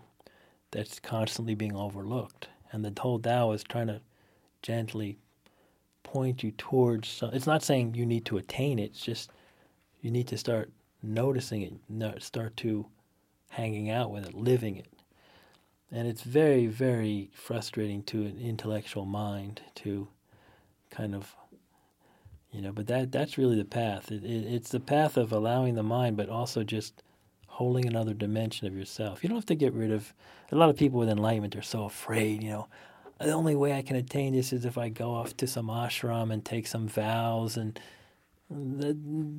that's 0.71 1.01
constantly 1.01 1.55
being 1.55 1.75
overlooked. 1.75 2.49
And 2.71 2.85
the 2.85 3.01
whole 3.01 3.19
Tao 3.19 3.53
is 3.53 3.65
trying 3.65 3.87
to 3.87 4.03
gently 4.61 5.19
point 6.03 6.43
you 6.43 6.51
towards. 6.53 7.23
It's 7.33 7.47
not 7.47 7.63
saying 7.63 7.95
you 7.95 8.05
need 8.05 8.27
to 8.27 8.37
attain 8.37 8.79
it. 8.79 8.91
It's 8.91 9.01
just 9.01 9.31
you 10.03 10.11
need 10.11 10.29
to 10.29 10.37
start 10.37 10.71
noticing 11.03 11.63
it, 11.63 12.23
start 12.23 12.57
to 12.59 12.87
hanging 13.51 13.91
out 13.91 14.11
with 14.11 14.27
it, 14.27 14.35
living 14.35 14.77
it. 14.77 14.87
And 15.91 16.07
it's 16.07 16.23
very, 16.23 16.67
very 16.67 17.31
frustrating 17.35 18.03
to 18.05 18.23
an 18.23 18.39
intellectual 18.39 19.05
mind 19.05 19.63
to 19.77 20.09
kind 20.91 21.15
of 21.15 21.35
you 22.53 22.61
know 22.61 22.73
but 22.73 22.87
that 22.87 23.13
that's 23.13 23.39
really 23.39 23.57
the 23.57 23.65
path. 23.65 24.11
It, 24.11 24.25
it, 24.25 24.55
it's 24.55 24.71
the 24.71 24.81
path 24.81 25.17
of 25.17 25.33
allowing 25.33 25.75
the 25.75 25.83
mind 25.83 26.17
but 26.17 26.29
also 26.29 26.63
just 26.63 27.03
holding 27.47 27.87
another 27.87 28.15
dimension 28.15 28.67
of 28.67 28.77
yourself. 28.77 29.23
You 29.23 29.29
don't 29.29 29.37
have 29.39 29.47
to 29.47 29.55
get 29.55 29.75
rid 29.75 29.93
of 29.93 30.15
a 30.51 30.57
lot 30.57 30.71
of 30.71 30.77
people 30.77 30.99
with 30.99 31.09
enlightenment 31.09 31.57
are 31.57 31.63
so 31.63 31.85
afraid 31.85 32.43
you 32.43 32.51
know. 32.51 32.69
The 33.19 33.33
only 33.33 33.55
way 33.55 33.73
i 33.73 33.83
can 33.83 33.97
attain 33.97 34.35
this 34.35 34.53
is 34.53 34.65
if 34.65 34.77
i 34.77 34.89
go 34.89 35.15
off 35.15 35.37
to 35.37 35.47
some 35.47 35.69
ashram 35.69 36.33
and 36.33 36.45
take 36.45 36.67
some 36.67 36.89
vows 36.89 37.57
and 37.57 37.79
the, 38.51 38.97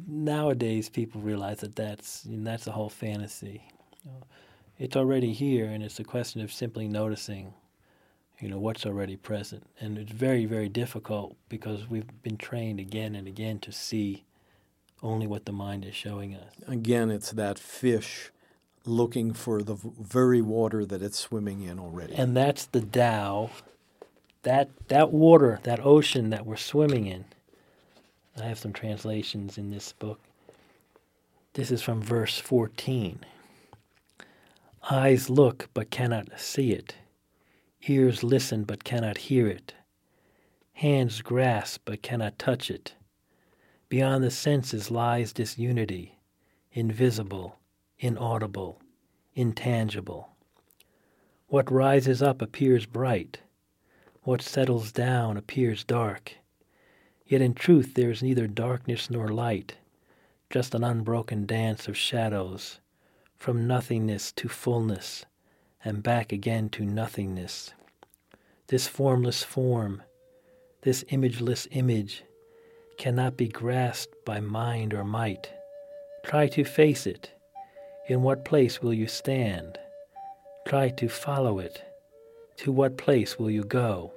nowadays 0.07 0.89
people 0.89 1.21
realize 1.21 1.59
that 1.59 1.75
that's 1.75 2.25
you 2.25 2.37
know, 2.37 2.49
that's 2.49 2.67
a 2.67 2.71
whole 2.71 2.89
fantasy. 2.89 3.63
It's 4.79 4.95
already 4.95 5.33
here 5.33 5.65
and 5.65 5.83
it's 5.83 5.99
a 5.99 6.03
question 6.03 6.41
of 6.41 6.51
simply 6.51 6.87
noticing 6.87 7.53
you 8.39 8.49
know 8.49 8.59
what's 8.59 8.85
already 8.85 9.15
present. 9.15 9.63
And 9.79 9.97
it's 9.97 10.11
very 10.11 10.45
very 10.45 10.69
difficult 10.69 11.35
because 11.49 11.89
we've 11.89 12.21
been 12.23 12.37
trained 12.37 12.79
again 12.79 13.15
and 13.15 13.27
again 13.27 13.59
to 13.59 13.71
see 13.71 14.23
only 15.01 15.27
what 15.27 15.45
the 15.45 15.51
mind 15.51 15.85
is 15.85 15.95
showing 15.95 16.35
us. 16.35 16.53
Again 16.67 17.09
it's 17.09 17.31
that 17.31 17.59
fish 17.59 18.31
looking 18.85 19.33
for 19.33 19.63
the 19.63 19.75
very 19.75 20.41
water 20.41 20.85
that 20.85 21.01
it's 21.01 21.19
swimming 21.19 21.61
in 21.61 21.79
already. 21.79 22.13
And 22.15 22.35
that's 22.35 22.65
the 22.65 22.81
Tao 22.81 23.49
that 24.43 24.69
that 24.89 25.11
water 25.11 25.59
that 25.63 25.79
ocean 25.85 26.29
that 26.31 26.45
we're 26.45 26.57
swimming 26.57 27.07
in. 27.07 27.25
I 28.39 28.45
have 28.45 28.59
some 28.59 28.73
translations 28.73 29.57
in 29.57 29.69
this 29.69 29.93
book. 29.93 30.19
This 31.53 31.69
is 31.69 31.81
from 31.81 32.01
verse 32.01 32.39
14 32.39 33.19
eyes 34.89 35.29
look 35.29 35.69
but 35.73 35.89
cannot 35.89 36.27
see 36.37 36.71
it 36.71 36.95
Ears 37.87 38.23
listen 38.23 38.63
but 38.63 38.83
cannot 38.83 39.17
hear 39.17 39.47
it. 39.47 39.73
Hands 40.73 41.21
grasp 41.21 41.81
but 41.85 42.01
cannot 42.01 42.39
touch 42.39 42.71
it. 42.71 42.95
Beyond 43.89 44.23
the 44.23 44.31
senses 44.31 44.89
lies 44.89 45.33
disunity, 45.33 46.17
invisible, 46.71 47.59
inaudible, 47.99 48.81
intangible. 49.33 50.29
What 51.47 51.71
rises 51.71 52.21
up 52.21 52.41
appears 52.41 52.85
bright. 52.85 53.39
What 54.21 54.41
settles 54.41 54.91
down 54.91 55.35
appears 55.35 55.83
dark. 55.83 56.37
Yet 57.25 57.41
in 57.41 57.53
truth 57.53 57.95
there 57.95 58.11
is 58.11 58.23
neither 58.23 58.47
darkness 58.47 59.09
nor 59.09 59.27
light, 59.27 59.75
just 60.49 60.73
an 60.73 60.83
unbroken 60.83 61.45
dance 61.45 61.87
of 61.87 61.97
shadows, 61.97 62.79
from 63.35 63.67
nothingness 63.67 64.31
to 64.33 64.47
fullness, 64.47 65.25
and 65.83 66.01
back 66.01 66.31
again 66.31 66.69
to 66.69 66.85
nothingness. 66.85 67.73
This 68.67 68.87
formless 68.87 69.43
form, 69.43 70.01
this 70.81 71.03
imageless 71.09 71.67
image, 71.71 72.23
cannot 72.97 73.35
be 73.35 73.47
grasped 73.47 74.23
by 74.25 74.39
mind 74.39 74.93
or 74.93 75.03
might. 75.03 75.51
Try 76.23 76.47
to 76.47 76.63
face 76.63 77.05
it. 77.05 77.31
In 78.07 78.21
what 78.21 78.45
place 78.45 78.81
will 78.81 78.93
you 78.93 79.07
stand? 79.07 79.77
Try 80.67 80.89
to 80.89 81.09
follow 81.09 81.59
it. 81.59 81.83
To 82.57 82.71
what 82.71 82.97
place 82.97 83.37
will 83.37 83.49
you 83.49 83.63
go? 83.63 84.13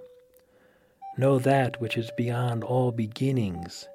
Know 1.19 1.39
that 1.39 1.81
which 1.81 1.97
is 1.97 2.11
beyond 2.17 2.63
all 2.63 2.93
beginnings, 2.93 3.89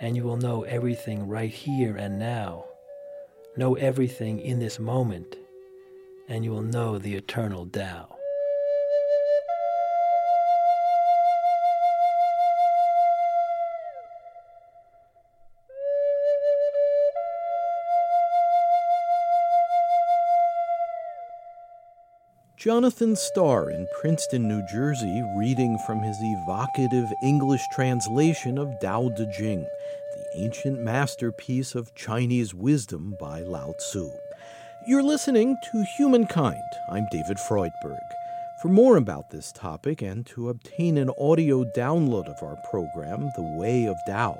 and 0.00 0.16
you 0.16 0.24
will 0.24 0.36
know 0.36 0.64
everything 0.64 1.28
right 1.28 1.50
here 1.50 1.96
and 1.96 2.18
now. 2.18 2.64
Know 3.56 3.74
everything 3.76 4.40
in 4.40 4.58
this 4.58 4.78
moment 4.78 5.36
and 6.28 6.44
you 6.44 6.50
will 6.50 6.62
know 6.62 6.98
the 6.98 7.14
eternal 7.14 7.66
Tao. 7.66 8.16
Jonathan 22.58 23.14
Star 23.14 23.70
in 23.70 23.86
Princeton, 24.00 24.48
New 24.48 24.66
Jersey, 24.66 25.22
reading 25.38 25.78
from 25.86 26.02
his 26.02 26.16
evocative 26.20 27.12
English 27.22 27.62
translation 27.70 28.58
of 28.58 28.74
Tao 28.80 29.08
Te 29.10 29.26
Ching, 29.30 29.60
the 29.60 30.42
ancient 30.42 30.80
masterpiece 30.80 31.76
of 31.76 31.94
Chinese 31.94 32.54
wisdom 32.54 33.14
by 33.20 33.42
Lao 33.42 33.72
Tzu. 33.78 34.10
You're 34.88 35.02
listening 35.02 35.56
to 35.72 35.82
Humankind. 35.82 36.62
I'm 36.88 37.08
David 37.10 37.38
Freudberg. 37.38 37.98
For 38.62 38.68
more 38.68 38.96
about 38.96 39.30
this 39.30 39.50
topic 39.50 40.00
and 40.00 40.24
to 40.26 40.48
obtain 40.48 40.96
an 40.96 41.10
audio 41.18 41.64
download 41.76 42.28
of 42.28 42.40
our 42.40 42.54
program, 42.70 43.32
The 43.34 43.56
Way 43.58 43.86
of 43.86 43.96
Tao, 44.06 44.38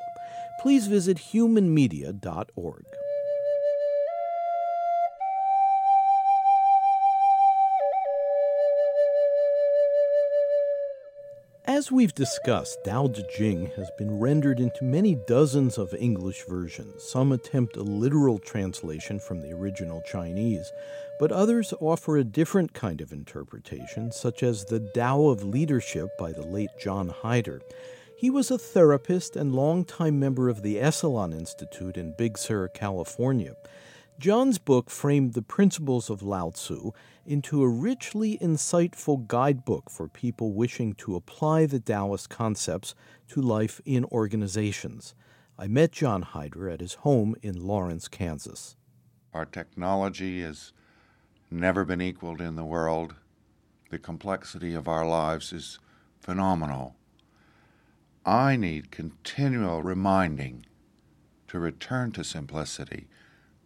please 0.61 0.87
visit 0.87 1.17
humanmedia.org. 1.17 2.85
As 11.77 11.93
we've 11.93 12.15
discussed, 12.15 12.79
Tao 12.87 13.07
Te 13.09 13.23
Ching 13.29 13.67
has 13.77 13.91
been 13.99 14.19
rendered 14.19 14.61
into 14.61 14.83
many 14.83 15.15
dozens 15.27 15.77
of 15.77 15.93
English 15.93 16.45
versions. 16.49 17.03
Some 17.03 17.33
attempt 17.33 17.77
a 17.77 17.83
literal 17.83 18.39
translation 18.39 19.21
from 19.21 19.43
the 19.43 19.53
original 19.53 20.01
Chinese, 20.11 20.73
but 21.21 21.31
others 21.31 21.75
offer 21.79 22.17
a 22.17 22.25
different 22.25 22.73
kind 22.73 23.03
of 23.03 23.13
interpretation, 23.13 24.11
such 24.11 24.43
as 24.43 24.65
the 24.65 24.91
Tao 24.95 25.27
of 25.27 25.45
Leadership 25.45 26.09
by 26.19 26.33
the 26.33 26.47
late 26.47 26.71
John 26.81 27.11
Heider. 27.11 27.61
He 28.17 28.31
was 28.31 28.51
a 28.51 28.57
therapist 28.57 29.37
and 29.37 29.55
longtime 29.55 30.19
member 30.19 30.49
of 30.49 30.63
the 30.63 30.77
Esalen 30.77 31.39
Institute 31.39 31.99
in 31.99 32.15
Big 32.17 32.39
Sur, 32.39 32.69
California. 32.69 33.55
John's 34.19 34.57
book 34.57 34.89
framed 34.89 35.35
the 35.35 35.43
principles 35.43 36.09
of 36.09 36.23
Lao 36.23 36.49
Tzu 36.49 36.93
into 37.27 37.63
a 37.63 37.69
richly 37.69 38.39
insightful 38.39 39.27
guidebook 39.27 39.91
for 39.91 40.09
people 40.09 40.53
wishing 40.53 40.95
to 40.95 41.17
apply 41.17 41.67
the 41.67 41.81
Taoist 41.81 42.31
concepts 42.31 42.95
to 43.29 43.43
life 43.43 43.81
in 43.85 44.05
organizations. 44.07 45.15
I 45.59 45.67
met 45.67 45.93
John 45.93 46.23
Heider 46.23 46.73
at 46.73 46.81
his 46.81 46.95
home 46.95 47.35
in 47.43 47.67
Lawrence, 47.67 48.09
Kansas. 48.09 48.77
Our 49.35 49.45
technology 49.45 50.43
has 50.43 50.73
never 51.51 51.85
been 51.85 52.01
equaled 52.01 52.41
in 52.41 52.57
the 52.57 52.65
world. 52.65 53.15
The 53.91 53.99
complexity 53.99 54.75
of 54.75 54.89
our 54.89 55.07
lives 55.07 55.53
is 55.53 55.79
phenomenal. 56.21 56.97
I 58.25 58.57
need 58.57 58.91
continual 58.91 59.83
reminding 59.83 60.67
to 61.49 61.59
return 61.59 62.13
to 62.13 62.25
simplicity 62.25 63.07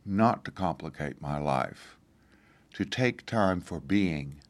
not 0.04 0.44
to 0.44 0.50
complicate 0.50 1.20
my 1.20 1.38
life, 1.38 1.96
to 2.74 2.84
take 2.84 3.26
time 3.26 3.60
for 3.60 3.80
being 3.80 4.40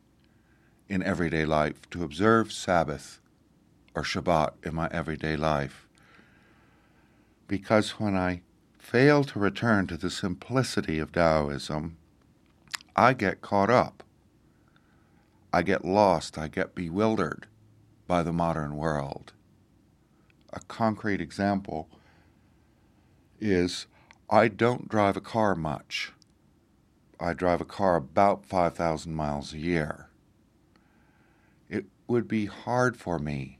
in 0.88 1.02
everyday 1.02 1.44
life, 1.44 1.88
to 1.90 2.02
observe 2.02 2.52
Sabbath 2.52 3.20
or 3.94 4.02
Shabbat 4.02 4.52
in 4.64 4.74
my 4.74 4.88
everyday 4.90 5.36
life. 5.36 5.86
Because 7.48 7.92
when 8.00 8.16
I 8.16 8.42
fail 8.78 9.24
to 9.24 9.38
return 9.38 9.86
to 9.86 9.96
the 9.96 10.10
simplicity 10.10 10.98
of 10.98 11.12
Taoism, 11.12 11.96
I 12.96 13.12
get 13.12 13.40
caught 13.40 13.70
up. 13.70 14.02
I 15.52 15.62
get 15.62 15.84
lost. 15.84 16.38
I 16.38 16.48
get 16.48 16.74
bewildered 16.74 17.46
by 18.06 18.22
the 18.22 18.32
modern 18.32 18.76
world. 18.76 19.32
A 20.52 20.60
concrete 20.60 21.20
example 21.20 21.88
is 23.40 23.86
I 24.28 24.48
don't 24.48 24.88
drive 24.88 25.16
a 25.16 25.20
car 25.20 25.54
much. 25.54 26.12
I 27.20 27.34
drive 27.34 27.60
a 27.60 27.66
car 27.66 27.96
about 27.96 28.46
5,000 28.46 29.14
miles 29.14 29.52
a 29.52 29.58
year. 29.58 30.08
It 31.68 31.84
would 32.08 32.26
be 32.26 32.46
hard 32.46 32.96
for 32.96 33.18
me 33.18 33.58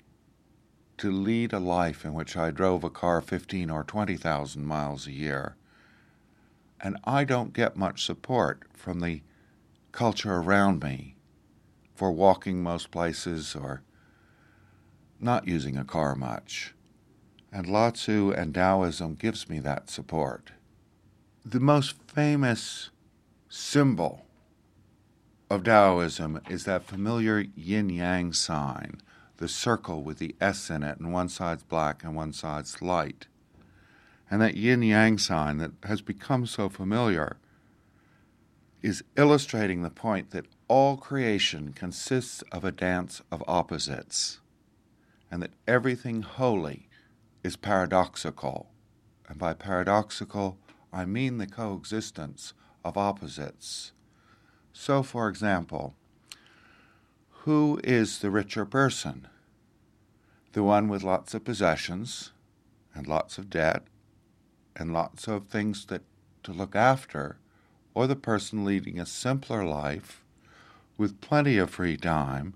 to 0.97 1.11
lead 1.11 1.53
a 1.53 1.59
life 1.59 2.05
in 2.05 2.15
which 2.15 2.37
I 2.37 2.51
drove 2.51 2.85
a 2.85 2.91
car 2.91 3.21
15 3.21 3.71
or 3.71 3.85
20,000 3.85 4.65
miles 4.65 5.07
a 5.07 5.13
year. 5.13 5.57
And 6.81 6.97
I 7.05 7.25
don't 7.25 7.53
get 7.53 7.77
much 7.77 8.05
support 8.05 8.63
from 8.73 9.01
the 9.01 9.21
culture 9.93 10.37
around 10.37 10.83
me 10.83 11.17
for 11.95 12.11
walking 12.13 12.63
most 12.63 12.91
places 12.91 13.55
or 13.55 13.83
not 15.21 15.47
using 15.47 15.77
a 15.77 15.85
car 15.85 16.15
much. 16.15 16.75
And 17.53 17.67
Lao 17.67 17.91
Tzu 17.91 18.33
and 18.33 18.55
Taoism 18.55 19.17
gives 19.17 19.51
me 19.51 19.59
that 19.59 19.91
support 19.91 20.53
the 21.45 21.61
most 21.61 21.97
famous 22.07 22.91
symbol 23.51 24.25
of 25.51 25.65
Taoism 25.65 26.41
is 26.49 26.65
that 26.65 26.85
familiar 26.85 27.45
yin 27.57 27.91
yang 27.91 28.33
sign, 28.33 29.01
the 29.39 29.49
circle 29.49 30.05
with 30.05 30.19
the 30.19 30.37
S 30.41 30.71
in 30.71 30.85
it, 30.85 31.01
and 31.01 31.13
one 31.13 31.29
side's 31.29 31.65
black 31.65 32.05
and 32.05 32.15
one 32.15 32.33
side's 32.33 32.81
light. 32.81 33.27
And 34.31 34.41
that 34.41 34.57
yin 34.57 34.83
yang 34.83 35.19
sign 35.19 35.59
that 35.59 35.73
has 35.83 36.01
become 36.01 36.47
so 36.47 36.69
familiar 36.69 37.39
is 38.83 39.03
illustrating 39.17 39.83
the 39.83 39.91
point 39.91 40.31
that 40.31 40.47
all 40.69 40.97
creation 40.97 41.73
consists 41.73 42.43
of 42.53 42.65
a 42.65 42.71
dance 42.71 43.21
of 43.33 43.43
opposites, 43.49 44.39
and 45.29 45.43
that 45.43 45.51
everything 45.67 46.23
holy 46.23 46.89
is 47.43 47.57
paradoxical. 47.57 48.71
And 49.29 49.39
by 49.39 49.55
paradoxical, 49.55 50.57
I 50.93 51.05
mean 51.05 51.39
the 51.39 51.49
coexistence 51.49 52.55
of 52.85 52.97
opposites. 52.97 53.93
So, 54.73 55.03
for 55.03 55.29
example, 55.29 55.95
who 57.45 57.81
is 57.83 58.19
the 58.19 58.31
richer 58.31 58.65
person? 58.65 59.29
The 60.53 60.63
one 60.63 60.89
with 60.89 61.03
lots 61.03 61.35
of 61.35 61.45
possessions 61.45 62.33
and 62.95 63.07
lots 63.07 63.39
of 63.39 63.49
debt 63.49 63.85
and 64.77 64.93
lots 64.93 65.29
of 65.29 65.47
things 65.47 65.87
that 65.87 66.03
to 66.43 66.53
look 66.53 66.75
after, 66.75 67.39
or 67.95 68.07
the 68.07 68.17
person 68.17 68.65
leading 68.65 68.99
a 68.99 69.07
simpler 69.07 69.65
life 69.65 70.25
with 70.97 71.21
plenty 71.21 71.59
of 71.59 71.71
free 71.71 71.97
time 71.97 72.55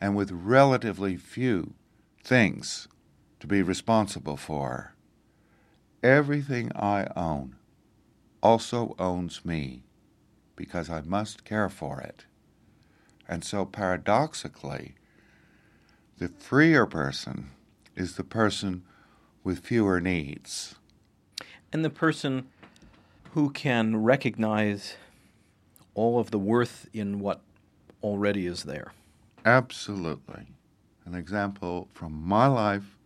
and 0.00 0.16
with 0.16 0.30
relatively 0.30 1.16
few 1.16 1.74
things 2.22 2.88
to 3.38 3.46
be 3.46 3.62
responsible 3.62 4.36
for? 4.36 4.94
Everything 6.02 6.72
I 6.74 7.08
own 7.16 7.56
also 8.42 8.94
owns 8.98 9.44
me 9.44 9.82
because 10.56 10.90
I 10.90 11.02
must 11.02 11.44
care 11.44 11.68
for 11.68 12.00
it. 12.00 12.24
And 13.28 13.44
so, 13.44 13.64
paradoxically, 13.64 14.94
the 16.18 16.28
freer 16.28 16.86
person 16.86 17.50
is 17.96 18.16
the 18.16 18.24
person 18.24 18.82
with 19.44 19.60
fewer 19.60 20.00
needs. 20.00 20.74
And 21.72 21.84
the 21.84 21.90
person 21.90 22.48
who 23.32 23.50
can 23.50 24.02
recognize 24.02 24.96
all 25.94 26.18
of 26.18 26.30
the 26.30 26.38
worth 26.38 26.88
in 26.92 27.20
what 27.20 27.40
already 28.02 28.46
is 28.46 28.64
there. 28.64 28.92
Absolutely. 29.44 30.48
An 31.04 31.14
example 31.14 31.88
from 31.94 32.12
my 32.12 32.46
life 32.46 32.96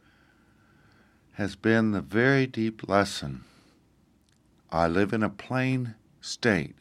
has 1.33 1.57
been 1.57 1.92
the 1.92 2.01
very 2.01 2.47
deep 2.47 2.88
lesson. 2.88 3.44
I 4.70 4.88
live 4.88 5.12
in 5.12 5.22
a 5.22 5.31
plain 5.31 5.94
state 6.20 6.77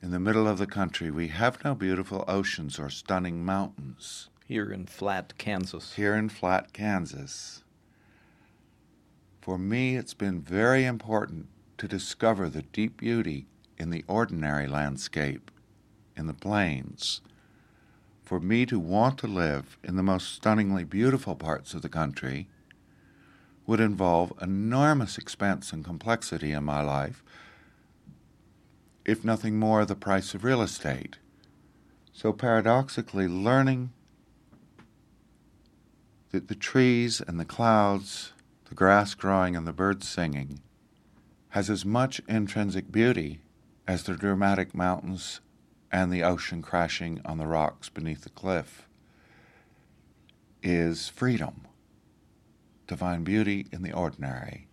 in 0.00 0.10
the 0.10 0.20
middle 0.20 0.48
of 0.48 0.58
the 0.58 0.66
country. 0.66 1.10
We 1.10 1.28
have 1.28 1.62
no 1.64 1.74
beautiful 1.74 2.24
oceans 2.26 2.78
or 2.78 2.88
stunning 2.88 3.44
mountains. 3.44 4.28
Here 4.46 4.72
in 4.72 4.86
flat 4.86 5.36
Kansas. 5.36 5.94
Here 5.94 6.14
in 6.14 6.28
flat 6.28 6.72
Kansas. 6.72 7.64
For 9.42 9.58
me, 9.58 9.96
it's 9.96 10.14
been 10.14 10.40
very 10.40 10.84
important 10.84 11.48
to 11.78 11.88
discover 11.88 12.48
the 12.48 12.62
deep 12.62 12.98
beauty 12.98 13.46
in 13.76 13.90
the 13.90 14.04
ordinary 14.08 14.66
landscape, 14.66 15.50
in 16.16 16.26
the 16.26 16.34
plains. 16.34 17.20
For 18.24 18.40
me 18.40 18.66
to 18.66 18.78
want 18.78 19.18
to 19.18 19.26
live 19.26 19.78
in 19.82 19.96
the 19.96 20.02
most 20.02 20.34
stunningly 20.34 20.84
beautiful 20.84 21.34
parts 21.34 21.74
of 21.74 21.82
the 21.82 21.88
country 21.88 22.48
would 23.68 23.80
involve 23.80 24.32
enormous 24.40 25.18
expense 25.18 25.74
and 25.74 25.84
complexity 25.84 26.52
in 26.52 26.64
my 26.64 26.80
life, 26.80 27.22
if 29.04 29.22
nothing 29.22 29.58
more, 29.58 29.84
the 29.84 29.94
price 29.94 30.32
of 30.32 30.42
real 30.42 30.62
estate. 30.62 31.18
So, 32.10 32.32
paradoxically, 32.32 33.28
learning 33.28 33.92
that 36.30 36.48
the 36.48 36.54
trees 36.54 37.20
and 37.20 37.38
the 37.38 37.44
clouds, 37.44 38.32
the 38.70 38.74
grass 38.74 39.12
growing 39.12 39.54
and 39.54 39.66
the 39.66 39.72
birds 39.74 40.08
singing, 40.08 40.60
has 41.50 41.68
as 41.68 41.84
much 41.84 42.22
intrinsic 42.26 42.90
beauty 42.90 43.40
as 43.86 44.04
the 44.04 44.14
dramatic 44.14 44.74
mountains 44.74 45.40
and 45.92 46.10
the 46.10 46.22
ocean 46.22 46.62
crashing 46.62 47.20
on 47.26 47.36
the 47.36 47.46
rocks 47.46 47.90
beneath 47.90 48.22
the 48.22 48.30
cliff 48.30 48.88
is 50.62 51.10
freedom 51.10 51.67
to 52.88 52.96
find 52.96 53.24
beauty 53.24 53.66
in 53.70 53.82
the 53.82 53.92
ordinary. 53.92 54.66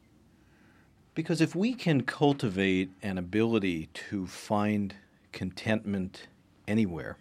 Because 1.13 1.39
if 1.39 1.55
we 1.55 1.73
can 1.73 2.01
cultivate 2.01 2.89
an 3.03 3.17
ability 3.17 3.89
to 4.09 4.25
find 4.25 4.95
contentment 5.31 6.27
anywhere, 6.67 7.17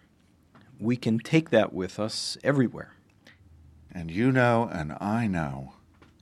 we 0.81 0.97
can 0.97 1.19
take 1.19 1.51
that 1.51 1.73
with 1.73 2.01
us 2.01 2.37
everywhere. 2.43 2.95
And 3.93 4.11
you 4.11 4.33
know, 4.33 4.69
and 4.73 4.97
I 5.01 5.27
know, 5.29 5.75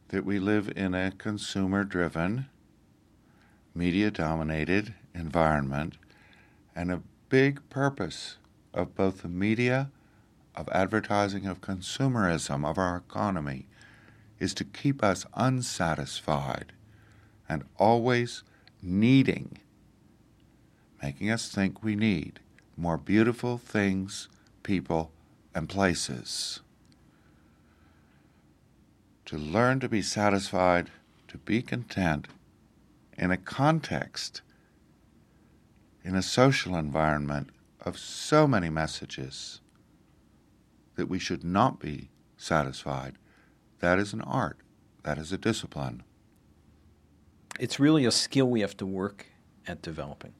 that 0.08 0.26
we 0.26 0.38
live 0.38 0.70
in 0.76 0.94
a 0.94 1.10
consumer 1.10 1.84
driven, 1.84 2.46
media 3.74 4.10
dominated 4.10 4.94
environment, 5.14 5.94
and 6.76 6.92
a 6.92 7.02
big 7.30 7.66
purpose 7.70 8.36
of 8.74 8.94
both 8.94 9.22
the 9.22 9.28
media, 9.28 9.90
of 10.54 10.68
advertising, 10.68 11.46
of 11.46 11.62
consumerism, 11.62 12.68
of 12.68 12.76
our 12.76 12.96
economy 12.96 13.66
is 14.42 14.52
to 14.54 14.64
keep 14.64 15.04
us 15.04 15.24
unsatisfied 15.34 16.72
and 17.48 17.64
always 17.78 18.42
needing, 18.82 19.58
making 21.02 21.30
us 21.30 21.48
think 21.48 21.82
we 21.82 21.94
need 21.94 22.40
more 22.76 22.96
beautiful 22.96 23.56
things, 23.58 24.28
people, 24.62 25.12
and 25.54 25.68
places. 25.68 26.60
to 29.32 29.38
learn 29.38 29.80
to 29.80 29.88
be 29.88 30.02
satisfied, 30.02 30.90
to 31.26 31.38
be 31.38 31.62
content 31.62 32.28
in 33.16 33.30
a 33.30 33.36
context, 33.38 34.42
in 36.04 36.14
a 36.14 36.20
social 36.20 36.76
environment 36.76 37.48
of 37.80 37.98
so 37.98 38.46
many 38.46 38.68
messages 38.68 39.62
that 40.96 41.08
we 41.08 41.18
should 41.18 41.42
not 41.42 41.80
be 41.80 42.10
satisfied. 42.36 43.14
That 43.82 43.98
is 43.98 44.12
an 44.12 44.20
art, 44.20 44.58
that 45.02 45.18
is 45.18 45.32
a 45.32 45.36
discipline. 45.36 46.04
It's 47.58 47.80
really 47.80 48.04
a 48.04 48.12
skill 48.12 48.48
we 48.48 48.60
have 48.60 48.76
to 48.76 48.86
work 48.86 49.26
at 49.66 49.82
developing. 49.82 50.34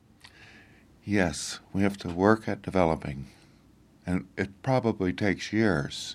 Yes, 1.05 1.59
we 1.73 1.83
have 1.83 1.99
to 1.99 2.09
work 2.09 2.47
at 2.47 2.63
developing. 2.63 3.27
And 4.07 4.29
it 4.37 4.63
probably 4.63 5.13
takes 5.13 5.53
years 5.53 6.15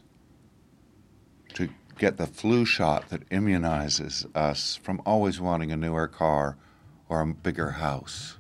to 1.55 1.67
get 1.97 2.15
the 2.15 2.27
flu 2.27 2.63
shot 2.63 3.09
that 3.09 3.27
immunizes 3.29 4.25
us 4.33 4.79
from 4.81 5.01
always 5.05 5.41
wanting 5.41 5.73
a 5.73 5.75
newer 5.75 6.07
car 6.07 6.55
or 7.09 7.19
a 7.19 7.27
bigger 7.27 7.71
house. 7.71 8.37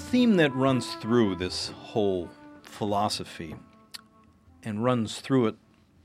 Theme 0.00 0.36
that 0.36 0.54
runs 0.56 0.94
through 0.94 1.36
this 1.36 1.68
whole 1.68 2.28
philosophy 2.62 3.54
and 4.64 4.82
runs 4.82 5.20
through 5.20 5.46
it 5.46 5.56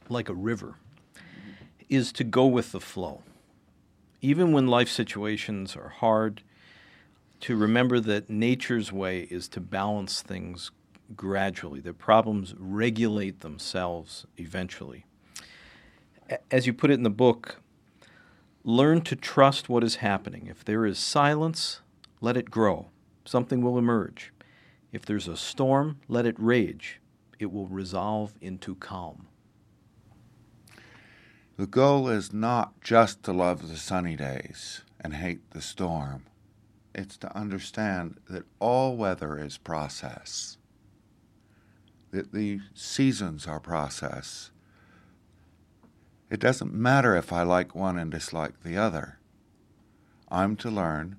like 0.09 0.29
a 0.29 0.33
river 0.33 0.75
is 1.89 2.11
to 2.11 2.23
go 2.23 2.45
with 2.45 2.71
the 2.71 2.79
flow. 2.79 3.23
Even 4.21 4.51
when 4.51 4.67
life 4.67 4.89
situations 4.89 5.75
are 5.75 5.89
hard, 5.89 6.43
to 7.39 7.55
remember 7.55 7.99
that 7.99 8.29
nature's 8.29 8.91
way 8.91 9.21
is 9.31 9.47
to 9.47 9.59
balance 9.59 10.21
things 10.21 10.71
gradually. 11.15 11.79
The 11.79 11.93
problems 11.93 12.53
regulate 12.57 13.39
themselves 13.39 14.25
eventually. 14.37 15.05
As 16.51 16.67
you 16.67 16.73
put 16.73 16.91
it 16.91 16.95
in 16.95 17.03
the 17.03 17.09
book, 17.09 17.61
learn 18.63 19.01
to 19.01 19.15
trust 19.15 19.69
what 19.69 19.83
is 19.83 19.97
happening. 19.97 20.47
If 20.47 20.65
there 20.65 20.85
is 20.85 20.99
silence, 20.99 21.81
let 22.19 22.37
it 22.37 22.51
grow 22.51 22.87
something 23.25 23.61
will 23.61 23.77
emerge. 23.77 24.31
If 24.91 25.05
there's 25.05 25.27
a 25.27 25.35
storm, 25.35 25.99
let 26.07 26.25
it 26.25 26.35
rage. 26.37 27.01
It 27.37 27.51
will 27.51 27.67
resolve 27.67 28.33
into 28.39 28.75
calm. 28.75 29.27
The 31.57 31.67
goal 31.67 32.09
is 32.09 32.33
not 32.33 32.81
just 32.81 33.23
to 33.23 33.33
love 33.33 33.67
the 33.67 33.77
sunny 33.77 34.15
days 34.15 34.83
and 35.01 35.15
hate 35.15 35.51
the 35.51 35.61
storm. 35.61 36.25
It's 36.93 37.17
to 37.17 37.37
understand 37.37 38.19
that 38.29 38.45
all 38.59 38.95
weather 38.95 39.37
is 39.37 39.57
process, 39.57 40.57
that 42.11 42.31
the 42.31 42.61
seasons 42.73 43.47
are 43.47 43.59
process. 43.59 44.51
It 46.29 46.39
doesn't 46.39 46.73
matter 46.73 47.15
if 47.15 47.33
I 47.33 47.43
like 47.43 47.75
one 47.75 47.97
and 47.97 48.11
dislike 48.11 48.63
the 48.63 48.77
other. 48.77 49.19
I'm 50.29 50.55
to 50.57 50.69
learn 50.69 51.17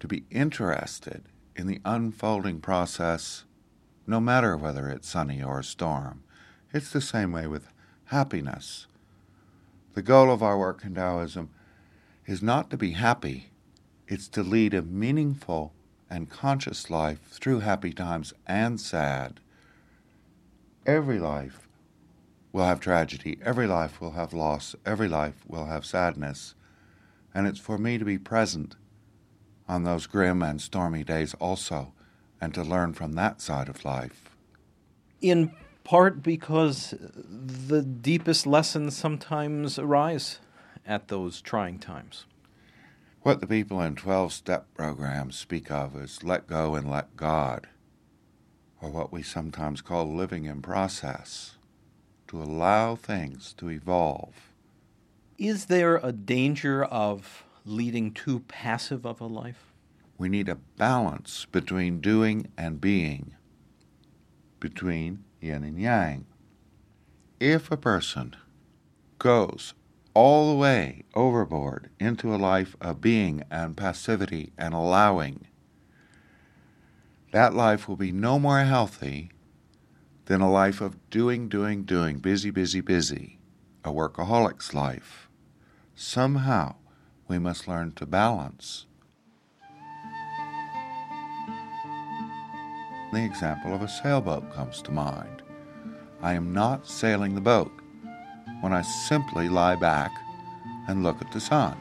to 0.00 0.08
be 0.08 0.24
interested 0.30 1.24
in 1.56 1.66
the 1.66 1.80
unfolding 1.84 2.60
process, 2.60 3.44
no 4.06 4.20
matter 4.20 4.56
whether 4.56 4.88
it's 4.88 5.08
sunny 5.08 5.42
or 5.42 5.58
a 5.58 5.64
storm. 5.64 6.22
It's 6.72 6.90
the 6.90 7.00
same 7.00 7.32
way 7.32 7.46
with 7.46 7.68
happiness. 8.06 8.86
The 9.94 10.02
goal 10.02 10.30
of 10.30 10.42
our 10.42 10.58
work 10.58 10.84
in 10.84 10.94
Taoism 10.94 11.50
is 12.26 12.42
not 12.42 12.70
to 12.70 12.76
be 12.76 12.92
happy, 12.92 13.50
it's 14.06 14.28
to 14.28 14.42
lead 14.42 14.74
a 14.74 14.82
meaningful 14.82 15.72
and 16.10 16.30
conscious 16.30 16.90
life 16.90 17.20
through 17.30 17.60
happy 17.60 17.92
times 17.92 18.32
and 18.46 18.80
sad. 18.80 19.40
Every 20.86 21.18
life 21.18 21.68
will 22.52 22.64
have 22.64 22.80
tragedy, 22.80 23.38
every 23.42 23.66
life 23.66 24.00
will 24.00 24.12
have 24.12 24.32
loss, 24.32 24.74
every 24.86 25.08
life 25.08 25.42
will 25.46 25.66
have 25.66 25.84
sadness, 25.84 26.54
and 27.34 27.46
it's 27.46 27.60
for 27.60 27.76
me 27.76 27.98
to 27.98 28.04
be 28.04 28.18
present 28.18 28.76
on 29.68 29.84
those 29.84 30.06
grim 30.06 30.42
and 30.42 30.60
stormy 30.60 31.04
days 31.04 31.34
also, 31.34 31.92
and 32.40 32.54
to 32.54 32.62
learn 32.62 32.94
from 32.94 33.12
that 33.12 33.40
side 33.40 33.68
of 33.68 33.84
life. 33.84 34.30
In 35.20 35.52
part 35.84 36.22
because 36.22 36.94
the 37.28 37.82
deepest 37.82 38.46
lessons 38.46 38.96
sometimes 38.96 39.78
arise 39.78 40.38
at 40.86 41.08
those 41.08 41.40
trying 41.40 41.78
times. 41.78 42.24
What 43.22 43.40
the 43.40 43.46
people 43.46 43.80
in 43.80 43.96
12 43.96 44.32
step 44.32 44.66
programs 44.74 45.36
speak 45.36 45.70
of 45.70 45.96
as 45.96 46.22
let 46.22 46.46
go 46.46 46.74
and 46.74 46.90
let 46.90 47.16
God, 47.16 47.66
or 48.80 48.90
what 48.90 49.12
we 49.12 49.22
sometimes 49.22 49.80
call 49.80 50.14
living 50.14 50.44
in 50.44 50.62
process, 50.62 51.56
to 52.28 52.42
allow 52.42 52.94
things 52.94 53.52
to 53.54 53.70
evolve. 53.70 54.34
Is 55.36 55.66
there 55.66 55.96
a 55.96 56.12
danger 56.12 56.84
of 56.84 57.44
leading 57.68 58.12
too 58.12 58.40
passive 58.40 59.06
of 59.06 59.20
a 59.20 59.26
life? 59.26 59.72
We 60.16 60.28
need 60.28 60.48
a 60.48 60.56
balance 60.56 61.46
between 61.52 62.00
doing 62.00 62.48
and 62.56 62.80
being, 62.80 63.36
between 64.58 65.24
yin 65.40 65.62
and 65.62 65.80
yang. 65.80 66.26
If 67.38 67.70
a 67.70 67.76
person 67.76 68.34
goes 69.18 69.74
all 70.14 70.50
the 70.50 70.58
way 70.58 71.04
overboard 71.14 71.90
into 72.00 72.34
a 72.34 72.36
life 72.36 72.74
of 72.80 73.00
being 73.00 73.44
and 73.50 73.76
passivity 73.76 74.52
and 74.58 74.74
allowing, 74.74 75.46
that 77.30 77.54
life 77.54 77.88
will 77.88 77.96
be 77.96 78.10
no 78.10 78.38
more 78.38 78.60
healthy 78.64 79.30
than 80.24 80.40
a 80.40 80.50
life 80.50 80.80
of 80.80 81.10
doing, 81.10 81.48
doing, 81.48 81.84
doing, 81.84 82.18
busy, 82.18 82.50
busy, 82.50 82.80
busy, 82.80 83.38
a 83.84 83.92
workaholic's 83.92 84.74
life. 84.74 85.28
Somehow, 85.94 86.74
we 87.28 87.38
must 87.38 87.68
learn 87.68 87.92
to 87.92 88.06
balance. 88.06 88.86
The 93.12 93.24
example 93.24 93.74
of 93.74 93.82
a 93.82 93.88
sailboat 93.88 94.52
comes 94.54 94.82
to 94.82 94.90
mind. 94.90 95.42
I 96.20 96.34
am 96.34 96.52
not 96.52 96.88
sailing 96.88 97.34
the 97.34 97.40
boat 97.40 97.72
when 98.60 98.72
I 98.72 98.82
simply 98.82 99.48
lie 99.48 99.76
back 99.76 100.10
and 100.88 101.02
look 101.02 101.20
at 101.22 101.30
the 101.32 101.40
sun. 101.40 101.78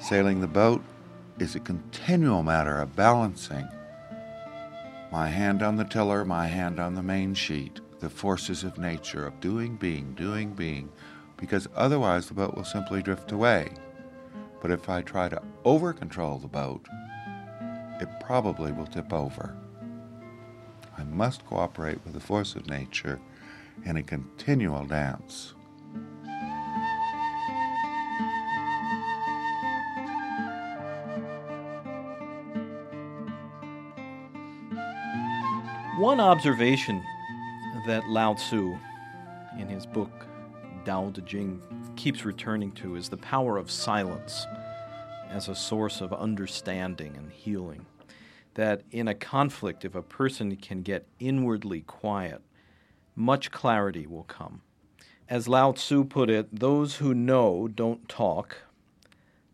Sailing 0.00 0.40
the 0.40 0.46
boat 0.46 0.82
is 1.38 1.54
a 1.54 1.60
continual 1.60 2.42
matter 2.42 2.80
of 2.80 2.96
balancing 2.96 3.68
my 5.12 5.28
hand 5.28 5.62
on 5.62 5.76
the 5.76 5.84
tiller, 5.84 6.24
my 6.24 6.46
hand 6.46 6.80
on 6.80 6.94
the 6.94 7.02
main 7.02 7.34
sheet, 7.34 7.80
the 8.00 8.08
forces 8.08 8.64
of 8.64 8.78
nature, 8.78 9.26
of 9.26 9.40
doing, 9.40 9.76
being, 9.76 10.14
doing, 10.14 10.54
being, 10.54 10.90
because 11.42 11.66
otherwise 11.74 12.28
the 12.28 12.34
boat 12.34 12.54
will 12.54 12.62
simply 12.62 13.02
drift 13.02 13.32
away. 13.32 13.68
But 14.60 14.70
if 14.70 14.88
I 14.88 15.02
try 15.02 15.28
to 15.28 15.42
over 15.64 15.92
control 15.92 16.38
the 16.38 16.46
boat, 16.46 16.86
it 18.00 18.08
probably 18.20 18.70
will 18.70 18.86
tip 18.86 19.12
over. 19.12 19.56
I 20.96 21.02
must 21.02 21.44
cooperate 21.44 21.98
with 22.04 22.14
the 22.14 22.20
force 22.20 22.54
of 22.54 22.68
nature 22.68 23.20
in 23.84 23.96
a 23.96 24.04
continual 24.04 24.84
dance. 24.84 25.54
One 35.98 36.20
observation 36.20 37.02
that 37.88 38.08
Lao 38.08 38.34
Tzu, 38.34 38.78
in 39.58 39.66
his 39.66 39.86
book 39.86 40.28
Tao 40.84 41.10
Te 41.10 41.22
Ching 41.22 41.62
keeps 41.96 42.24
returning 42.24 42.72
to 42.72 42.96
is 42.96 43.08
the 43.08 43.16
power 43.16 43.56
of 43.56 43.70
silence 43.70 44.46
as 45.28 45.48
a 45.48 45.54
source 45.54 46.00
of 46.00 46.12
understanding 46.12 47.16
and 47.16 47.32
healing. 47.32 47.86
That 48.54 48.82
in 48.90 49.08
a 49.08 49.14
conflict, 49.14 49.84
if 49.84 49.94
a 49.94 50.02
person 50.02 50.54
can 50.56 50.82
get 50.82 51.06
inwardly 51.18 51.80
quiet, 51.80 52.42
much 53.16 53.50
clarity 53.50 54.06
will 54.06 54.24
come. 54.24 54.62
As 55.28 55.48
Lao 55.48 55.72
Tzu 55.72 56.04
put 56.04 56.28
it, 56.28 56.48
those 56.60 56.96
who 56.96 57.14
know 57.14 57.68
don't 57.68 58.08
talk, 58.08 58.58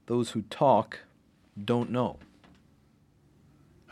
those 0.06 0.30
who 0.30 0.42
talk 0.42 1.00
don't 1.62 1.90
know. 1.90 2.18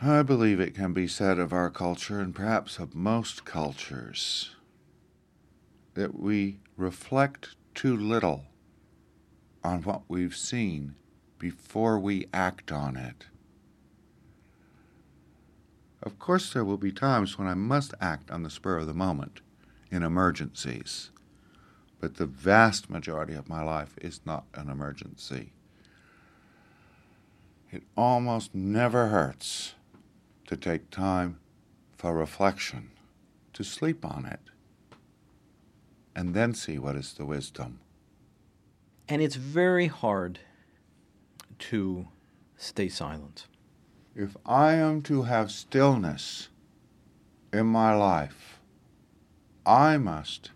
I 0.01 0.21
believe 0.23 0.59
it 0.59 0.75
can 0.75 0.93
be 0.93 1.07
said 1.07 1.39
of 1.39 1.53
our 1.53 1.69
culture, 1.69 2.19
and 2.19 2.35
perhaps 2.35 2.77
of 2.77 2.93
most 2.93 3.45
cultures, 3.45 4.56
that 5.97 6.19
we 6.19 6.59
reflect 6.75 7.55
too 7.73 7.97
little 7.97 8.45
on 9.63 9.81
what 9.81 10.03
we've 10.07 10.35
seen 10.35 10.93
before 11.39 11.97
we 11.97 12.27
act 12.31 12.71
on 12.71 12.95
it. 12.95 13.25
Of 16.03 16.19
course, 16.19 16.53
there 16.53 16.63
will 16.63 16.77
be 16.77 16.91
times 16.91 17.39
when 17.39 17.47
I 17.47 17.55
must 17.55 17.95
act 17.99 18.29
on 18.29 18.43
the 18.43 18.51
spur 18.51 18.77
of 18.77 18.85
the 18.85 18.93
moment 18.93 19.41
in 19.89 20.03
emergencies, 20.03 21.09
but 21.99 22.17
the 22.17 22.27
vast 22.27 22.91
majority 22.91 23.33
of 23.33 23.49
my 23.49 23.63
life 23.63 23.95
is 23.99 24.21
not 24.23 24.45
an 24.53 24.69
emergency. 24.69 25.51
It 27.71 27.81
almost 27.95 28.53
never 28.53 29.07
hurts 29.07 29.73
to 30.45 30.55
take 30.55 30.91
time 30.91 31.39
for 31.97 32.13
reflection, 32.13 32.91
to 33.53 33.63
sleep 33.63 34.05
on 34.05 34.27
it, 34.27 34.41
and 36.17 36.33
then 36.33 36.51
see 36.51 36.79
what 36.79 36.95
is 36.95 37.13
the 37.13 37.25
wisdom. 37.25 37.79
And 39.07 39.21
it's 39.21 39.35
very 39.35 39.85
hard 39.85 40.39
to 41.59 42.07
stay 42.57 42.89
silent. 42.89 43.45
If 44.15 44.35
I 44.43 44.73
am 44.73 45.03
to 45.03 45.21
have 45.21 45.51
stillness 45.51 46.49
in 47.53 47.67
my 47.67 47.93
life, 47.93 48.59
I 49.63 49.97
must 49.97 50.49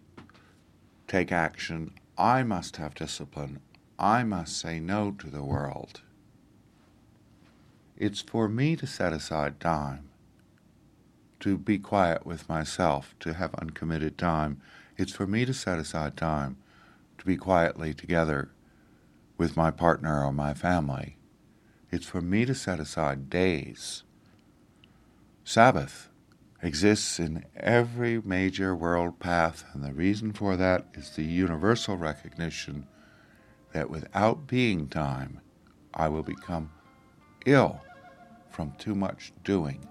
take 1.08 1.32
action. 1.32 1.92
I 2.18 2.42
must 2.42 2.78
have 2.78 2.96
discipline. 2.96 3.60
I 4.00 4.24
must 4.24 4.58
say 4.58 4.80
no 4.80 5.12
to 5.20 5.30
the 5.30 5.44
world. 5.44 6.02
It's 7.96 8.22
for 8.22 8.50
me 8.50 8.76
to 8.78 8.88
set 8.88 9.14
aside 9.14 9.60
time, 9.60 10.10
to 11.40 11.56
be 11.56 11.78
quiet 11.78 12.26
with 12.26 12.50
myself, 12.50 13.14
to 13.20 13.34
have 13.36 13.54
uncommitted 13.54 14.18
time. 14.18 14.60
It's 15.02 15.14
for 15.14 15.26
me 15.26 15.46
to 15.46 15.54
set 15.54 15.80
aside 15.80 16.16
time 16.16 16.58
to 17.18 17.26
be 17.26 17.36
quietly 17.36 17.92
together 17.92 18.52
with 19.36 19.58
my 19.58 19.72
partner 19.72 20.24
or 20.24 20.32
my 20.32 20.54
family. 20.54 21.18
It's 21.90 22.06
for 22.06 22.22
me 22.22 22.46
to 22.46 22.54
set 22.54 22.80
aside 22.80 23.28
days. 23.28 24.04
Sabbath 25.44 26.10
exists 26.62 27.20
in 27.20 27.46
every 27.58 28.22
major 28.22 28.76
world 28.76 29.18
path, 29.18 29.66
and 29.74 29.84
the 29.84 29.92
reason 29.92 30.34
for 30.34 30.56
that 30.56 30.86
is 30.94 31.10
the 31.16 31.24
universal 31.24 31.98
recognition 31.98 32.86
that 33.74 33.90
without 33.90 34.46
being 34.46 34.88
time, 34.88 35.42
I 35.96 36.10
will 36.10 36.22
become 36.22 36.70
ill 37.48 37.82
from 38.52 38.74
too 38.78 38.94
much 38.94 39.34
doing. 39.44 39.84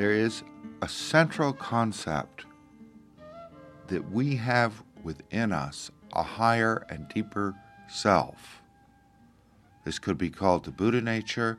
There 0.00 0.12
is 0.12 0.42
a 0.80 0.88
central 0.88 1.52
concept 1.52 2.46
that 3.88 4.10
we 4.10 4.36
have 4.36 4.82
within 5.02 5.52
us 5.52 5.90
a 6.14 6.22
higher 6.22 6.86
and 6.88 7.06
deeper 7.10 7.54
self. 7.86 8.62
This 9.84 9.98
could 9.98 10.16
be 10.16 10.30
called 10.30 10.64
the 10.64 10.70
Buddha 10.70 11.02
nature, 11.02 11.58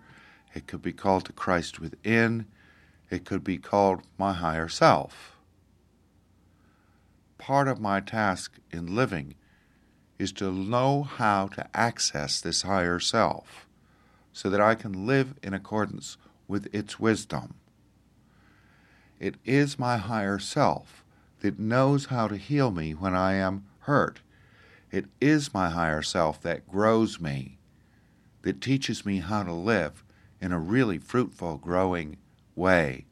it 0.56 0.65
could 0.65 0.82
be 0.82 0.91
called 0.91 1.27
the 1.27 1.34
Christ 1.34 1.80
within, 1.80 2.47
it 3.12 3.25
could 3.25 3.43
be 3.43 3.60
called 3.60 4.01
my 4.17 4.34
higher 4.34 4.67
self 4.67 5.38
part 7.38 7.67
of 7.67 7.80
my 7.80 7.99
task 7.99 8.58
in 8.71 8.95
living 8.95 9.36
is 10.17 10.32
to 10.32 10.51
know 10.51 11.04
how 11.04 11.45
to 11.49 11.77
access 11.77 12.41
this 12.41 12.63
higher 12.63 12.99
self 12.99 13.67
so 14.34 14.49
that 14.49 14.62
I 14.62 14.73
can 14.73 15.06
live 15.06 15.36
in 15.43 15.54
accordance 15.54 16.17
with 16.47 16.73
its 16.73 16.99
wisdom. 16.99 17.61
It 19.22 19.36
is 19.46 19.78
my 19.78 19.98
higher 19.98 20.40
self 20.40 21.06
that 21.42 21.60
knows 21.60 22.08
how 22.08 22.28
to 22.28 22.38
heal 22.38 22.72
me 22.72 22.96
when 22.96 23.14
I 23.14 23.34
am 23.34 23.66
hurt. 23.82 24.20
It 24.90 25.06
is 25.22 25.54
my 25.54 25.70
higher 25.70 26.02
self 26.02 26.42
that 26.42 26.68
grows 26.68 27.22
me, 27.22 27.60
that 28.42 28.62
teaches 28.62 29.06
me 29.06 29.20
how 29.20 29.44
to 29.44 29.54
live 29.54 30.04
in 30.42 30.52
a 30.52 30.60
really 30.60 30.98
fruitful, 30.98 31.58
growing 31.58 32.18
way. 32.56 33.06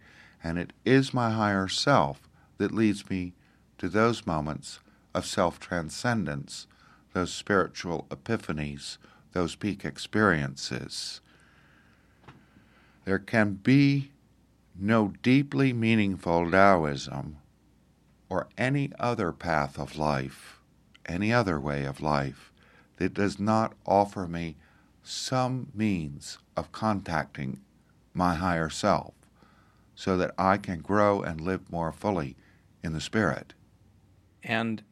And 0.43 0.57
it 0.57 0.73
is 0.83 1.13
my 1.13 1.29
higher 1.29 1.67
self 1.67 2.27
that 2.57 2.73
leads 2.73 3.07
me 3.07 3.33
to 3.77 3.87
those 3.87 4.25
moments 4.25 4.79
of 5.13 5.27
self 5.27 5.59
transcendence, 5.59 6.65
those 7.13 7.31
spiritual 7.31 8.07
epiphanies, 8.09 8.97
those 9.33 9.53
peak 9.53 9.85
experiences. 9.85 11.21
There 13.05 13.19
can 13.19 13.53
be 13.53 14.09
no 14.81 15.13
deeply 15.21 15.73
meaningful 15.73 16.49
Taoism 16.49 17.37
or 18.29 18.47
any 18.57 18.91
other 18.99 19.31
path 19.31 19.79
of 19.79 19.97
life, 19.97 20.59
any 21.05 21.33
other 21.33 21.59
way 21.59 21.83
of 21.83 22.01
life, 22.01 22.53
that 22.97 23.13
does 23.13 23.39
not 23.39 23.73
offer 23.85 24.27
me 24.27 24.55
some 25.03 25.67
means 25.73 26.37
of 26.55 26.71
contacting 26.71 27.59
my 28.13 28.35
higher 28.35 28.69
self 28.69 29.13
so 29.95 30.15
that 30.15 30.33
I 30.37 30.57
can 30.57 30.79
grow 30.79 31.21
and 31.21 31.41
live 31.41 31.71
more 31.71 31.91
fully 31.91 32.37
in 32.83 32.93
the 32.93 33.01
Spirit. 33.01 33.53
And 34.43 34.83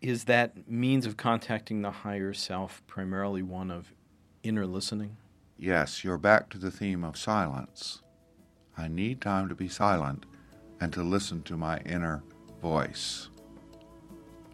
is 0.00 0.24
that 0.24 0.68
means 0.68 1.06
of 1.06 1.16
contacting 1.16 1.82
the 1.82 1.90
higher 1.90 2.32
self 2.32 2.82
primarily 2.86 3.42
one 3.42 3.70
of 3.70 3.92
inner 4.44 4.66
listening? 4.66 5.16
Yes, 5.58 6.04
you're 6.04 6.18
back 6.18 6.50
to 6.50 6.58
the 6.58 6.70
theme 6.70 7.02
of 7.02 7.16
silence. 7.16 8.02
I 8.76 8.88
need 8.88 9.20
time 9.20 9.48
to 9.48 9.54
be 9.54 9.68
silent 9.68 10.26
and 10.80 10.92
to 10.92 11.02
listen 11.02 11.42
to 11.44 11.56
my 11.56 11.78
inner 11.80 12.22
voice. 12.60 13.28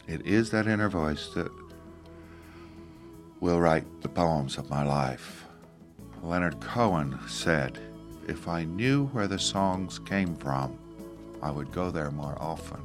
It 0.07 0.25
is 0.25 0.51
that 0.51 0.67
inner 0.67 0.89
voice 0.89 1.29
that 1.33 1.51
will 3.39 3.59
write 3.59 4.01
the 4.01 4.09
poems 4.09 4.57
of 4.57 4.69
my 4.69 4.83
life. 4.83 5.45
Leonard 6.21 6.59
Cohen 6.59 7.17
said, 7.27 7.79
If 8.27 8.47
I 8.47 8.63
knew 8.65 9.07
where 9.07 9.27
the 9.27 9.39
songs 9.39 9.97
came 9.99 10.35
from, 10.35 10.77
I 11.41 11.49
would 11.49 11.71
go 11.71 11.89
there 11.89 12.11
more 12.11 12.37
often. 12.39 12.81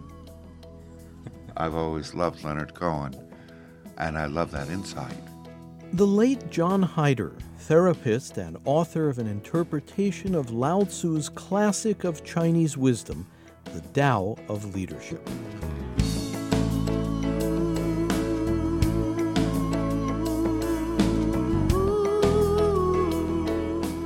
I've 1.57 1.75
always 1.75 2.15
loved 2.15 2.43
Leonard 2.43 2.73
Cohen, 2.73 3.15
and 3.99 4.17
I 4.17 4.25
love 4.25 4.51
that 4.53 4.71
insight. 4.71 5.19
The 5.93 6.07
late 6.07 6.51
John 6.51 6.85
Heider, 6.85 7.33
therapist 7.59 8.37
and 8.37 8.59
author 8.65 9.09
of 9.09 9.19
an 9.19 9.27
interpretation 9.27 10.35
of 10.35 10.51
Lao 10.51 10.83
Tzu's 10.83 11.29
classic 11.29 12.05
of 12.05 12.25
Chinese 12.25 12.77
wisdom, 12.77 13.27
The 13.73 13.81
Tao 13.81 14.37
of 14.49 14.75
Leadership. 14.75 15.27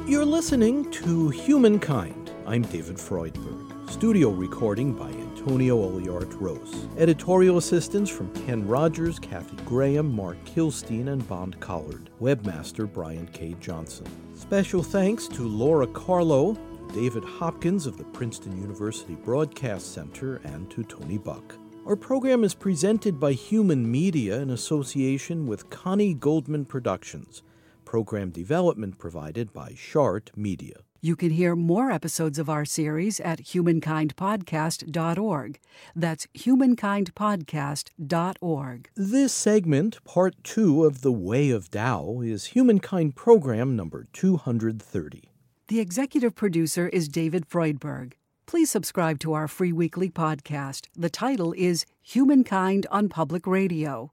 You're 0.06 0.26
listening 0.26 0.90
to 0.92 1.30
Humankind. 1.30 2.30
I'm 2.46 2.62
David 2.62 2.96
Freudberg. 2.96 3.90
Studio 3.90 4.30
recording 4.30 4.92
by 4.92 5.10
Antonio 5.40 5.78
Oliart 5.78 6.38
Rose. 6.38 6.86
Editorial 6.98 7.56
assistance 7.56 8.10
from 8.10 8.30
Ken 8.44 8.66
Rogers, 8.68 9.18
Kathy 9.18 9.56
Graham, 9.64 10.14
Mark 10.14 10.36
Kilstein, 10.44 11.08
and 11.08 11.26
Bond 11.26 11.58
Collard. 11.60 12.10
Webmaster 12.20 12.92
Brian 12.92 13.26
K. 13.28 13.56
Johnson. 13.58 14.06
Special 14.34 14.82
thanks 14.82 15.26
to 15.28 15.48
Laura 15.48 15.86
Carlo, 15.86 16.58
David 16.92 17.24
Hopkins 17.24 17.86
of 17.86 17.96
the 17.96 18.04
Princeton 18.04 18.60
University 18.60 19.14
Broadcast 19.14 19.94
Center, 19.94 20.42
and 20.44 20.70
to 20.70 20.84
Tony 20.84 21.16
Buck. 21.16 21.56
Our 21.86 21.96
program 21.96 22.44
is 22.44 22.54
presented 22.54 23.18
by 23.18 23.32
Human 23.32 23.90
Media 23.90 24.42
in 24.42 24.50
association 24.50 25.46
with 25.46 25.70
Connie 25.70 26.12
Goldman 26.12 26.66
Productions. 26.66 27.42
Program 27.86 28.28
development 28.28 28.98
provided 28.98 29.54
by 29.54 29.72
Shart 29.74 30.32
Media. 30.36 30.80
You 31.02 31.16
can 31.16 31.30
hear 31.30 31.56
more 31.56 31.90
episodes 31.90 32.38
of 32.38 32.50
our 32.50 32.66
series 32.66 33.20
at 33.20 33.38
humankindpodcast.org. 33.38 35.58
That's 35.96 36.26
humankindpodcast.org. 36.36 38.88
This 38.94 39.32
segment, 39.32 40.04
part 40.04 40.34
two 40.44 40.84
of 40.84 41.00
The 41.00 41.12
Way 41.12 41.48
of 41.48 41.70
Tao, 41.70 42.20
is 42.20 42.44
Humankind 42.46 43.16
Program 43.16 43.74
number 43.74 44.08
230. 44.12 45.30
The 45.68 45.80
executive 45.80 46.34
producer 46.34 46.88
is 46.88 47.08
David 47.08 47.48
Freudberg. 47.48 48.12
Please 48.44 48.70
subscribe 48.70 49.18
to 49.20 49.32
our 49.32 49.48
free 49.48 49.72
weekly 49.72 50.10
podcast. 50.10 50.88
The 50.94 51.08
title 51.08 51.54
is 51.56 51.86
Humankind 52.02 52.86
on 52.90 53.08
Public 53.08 53.46
Radio. 53.46 54.12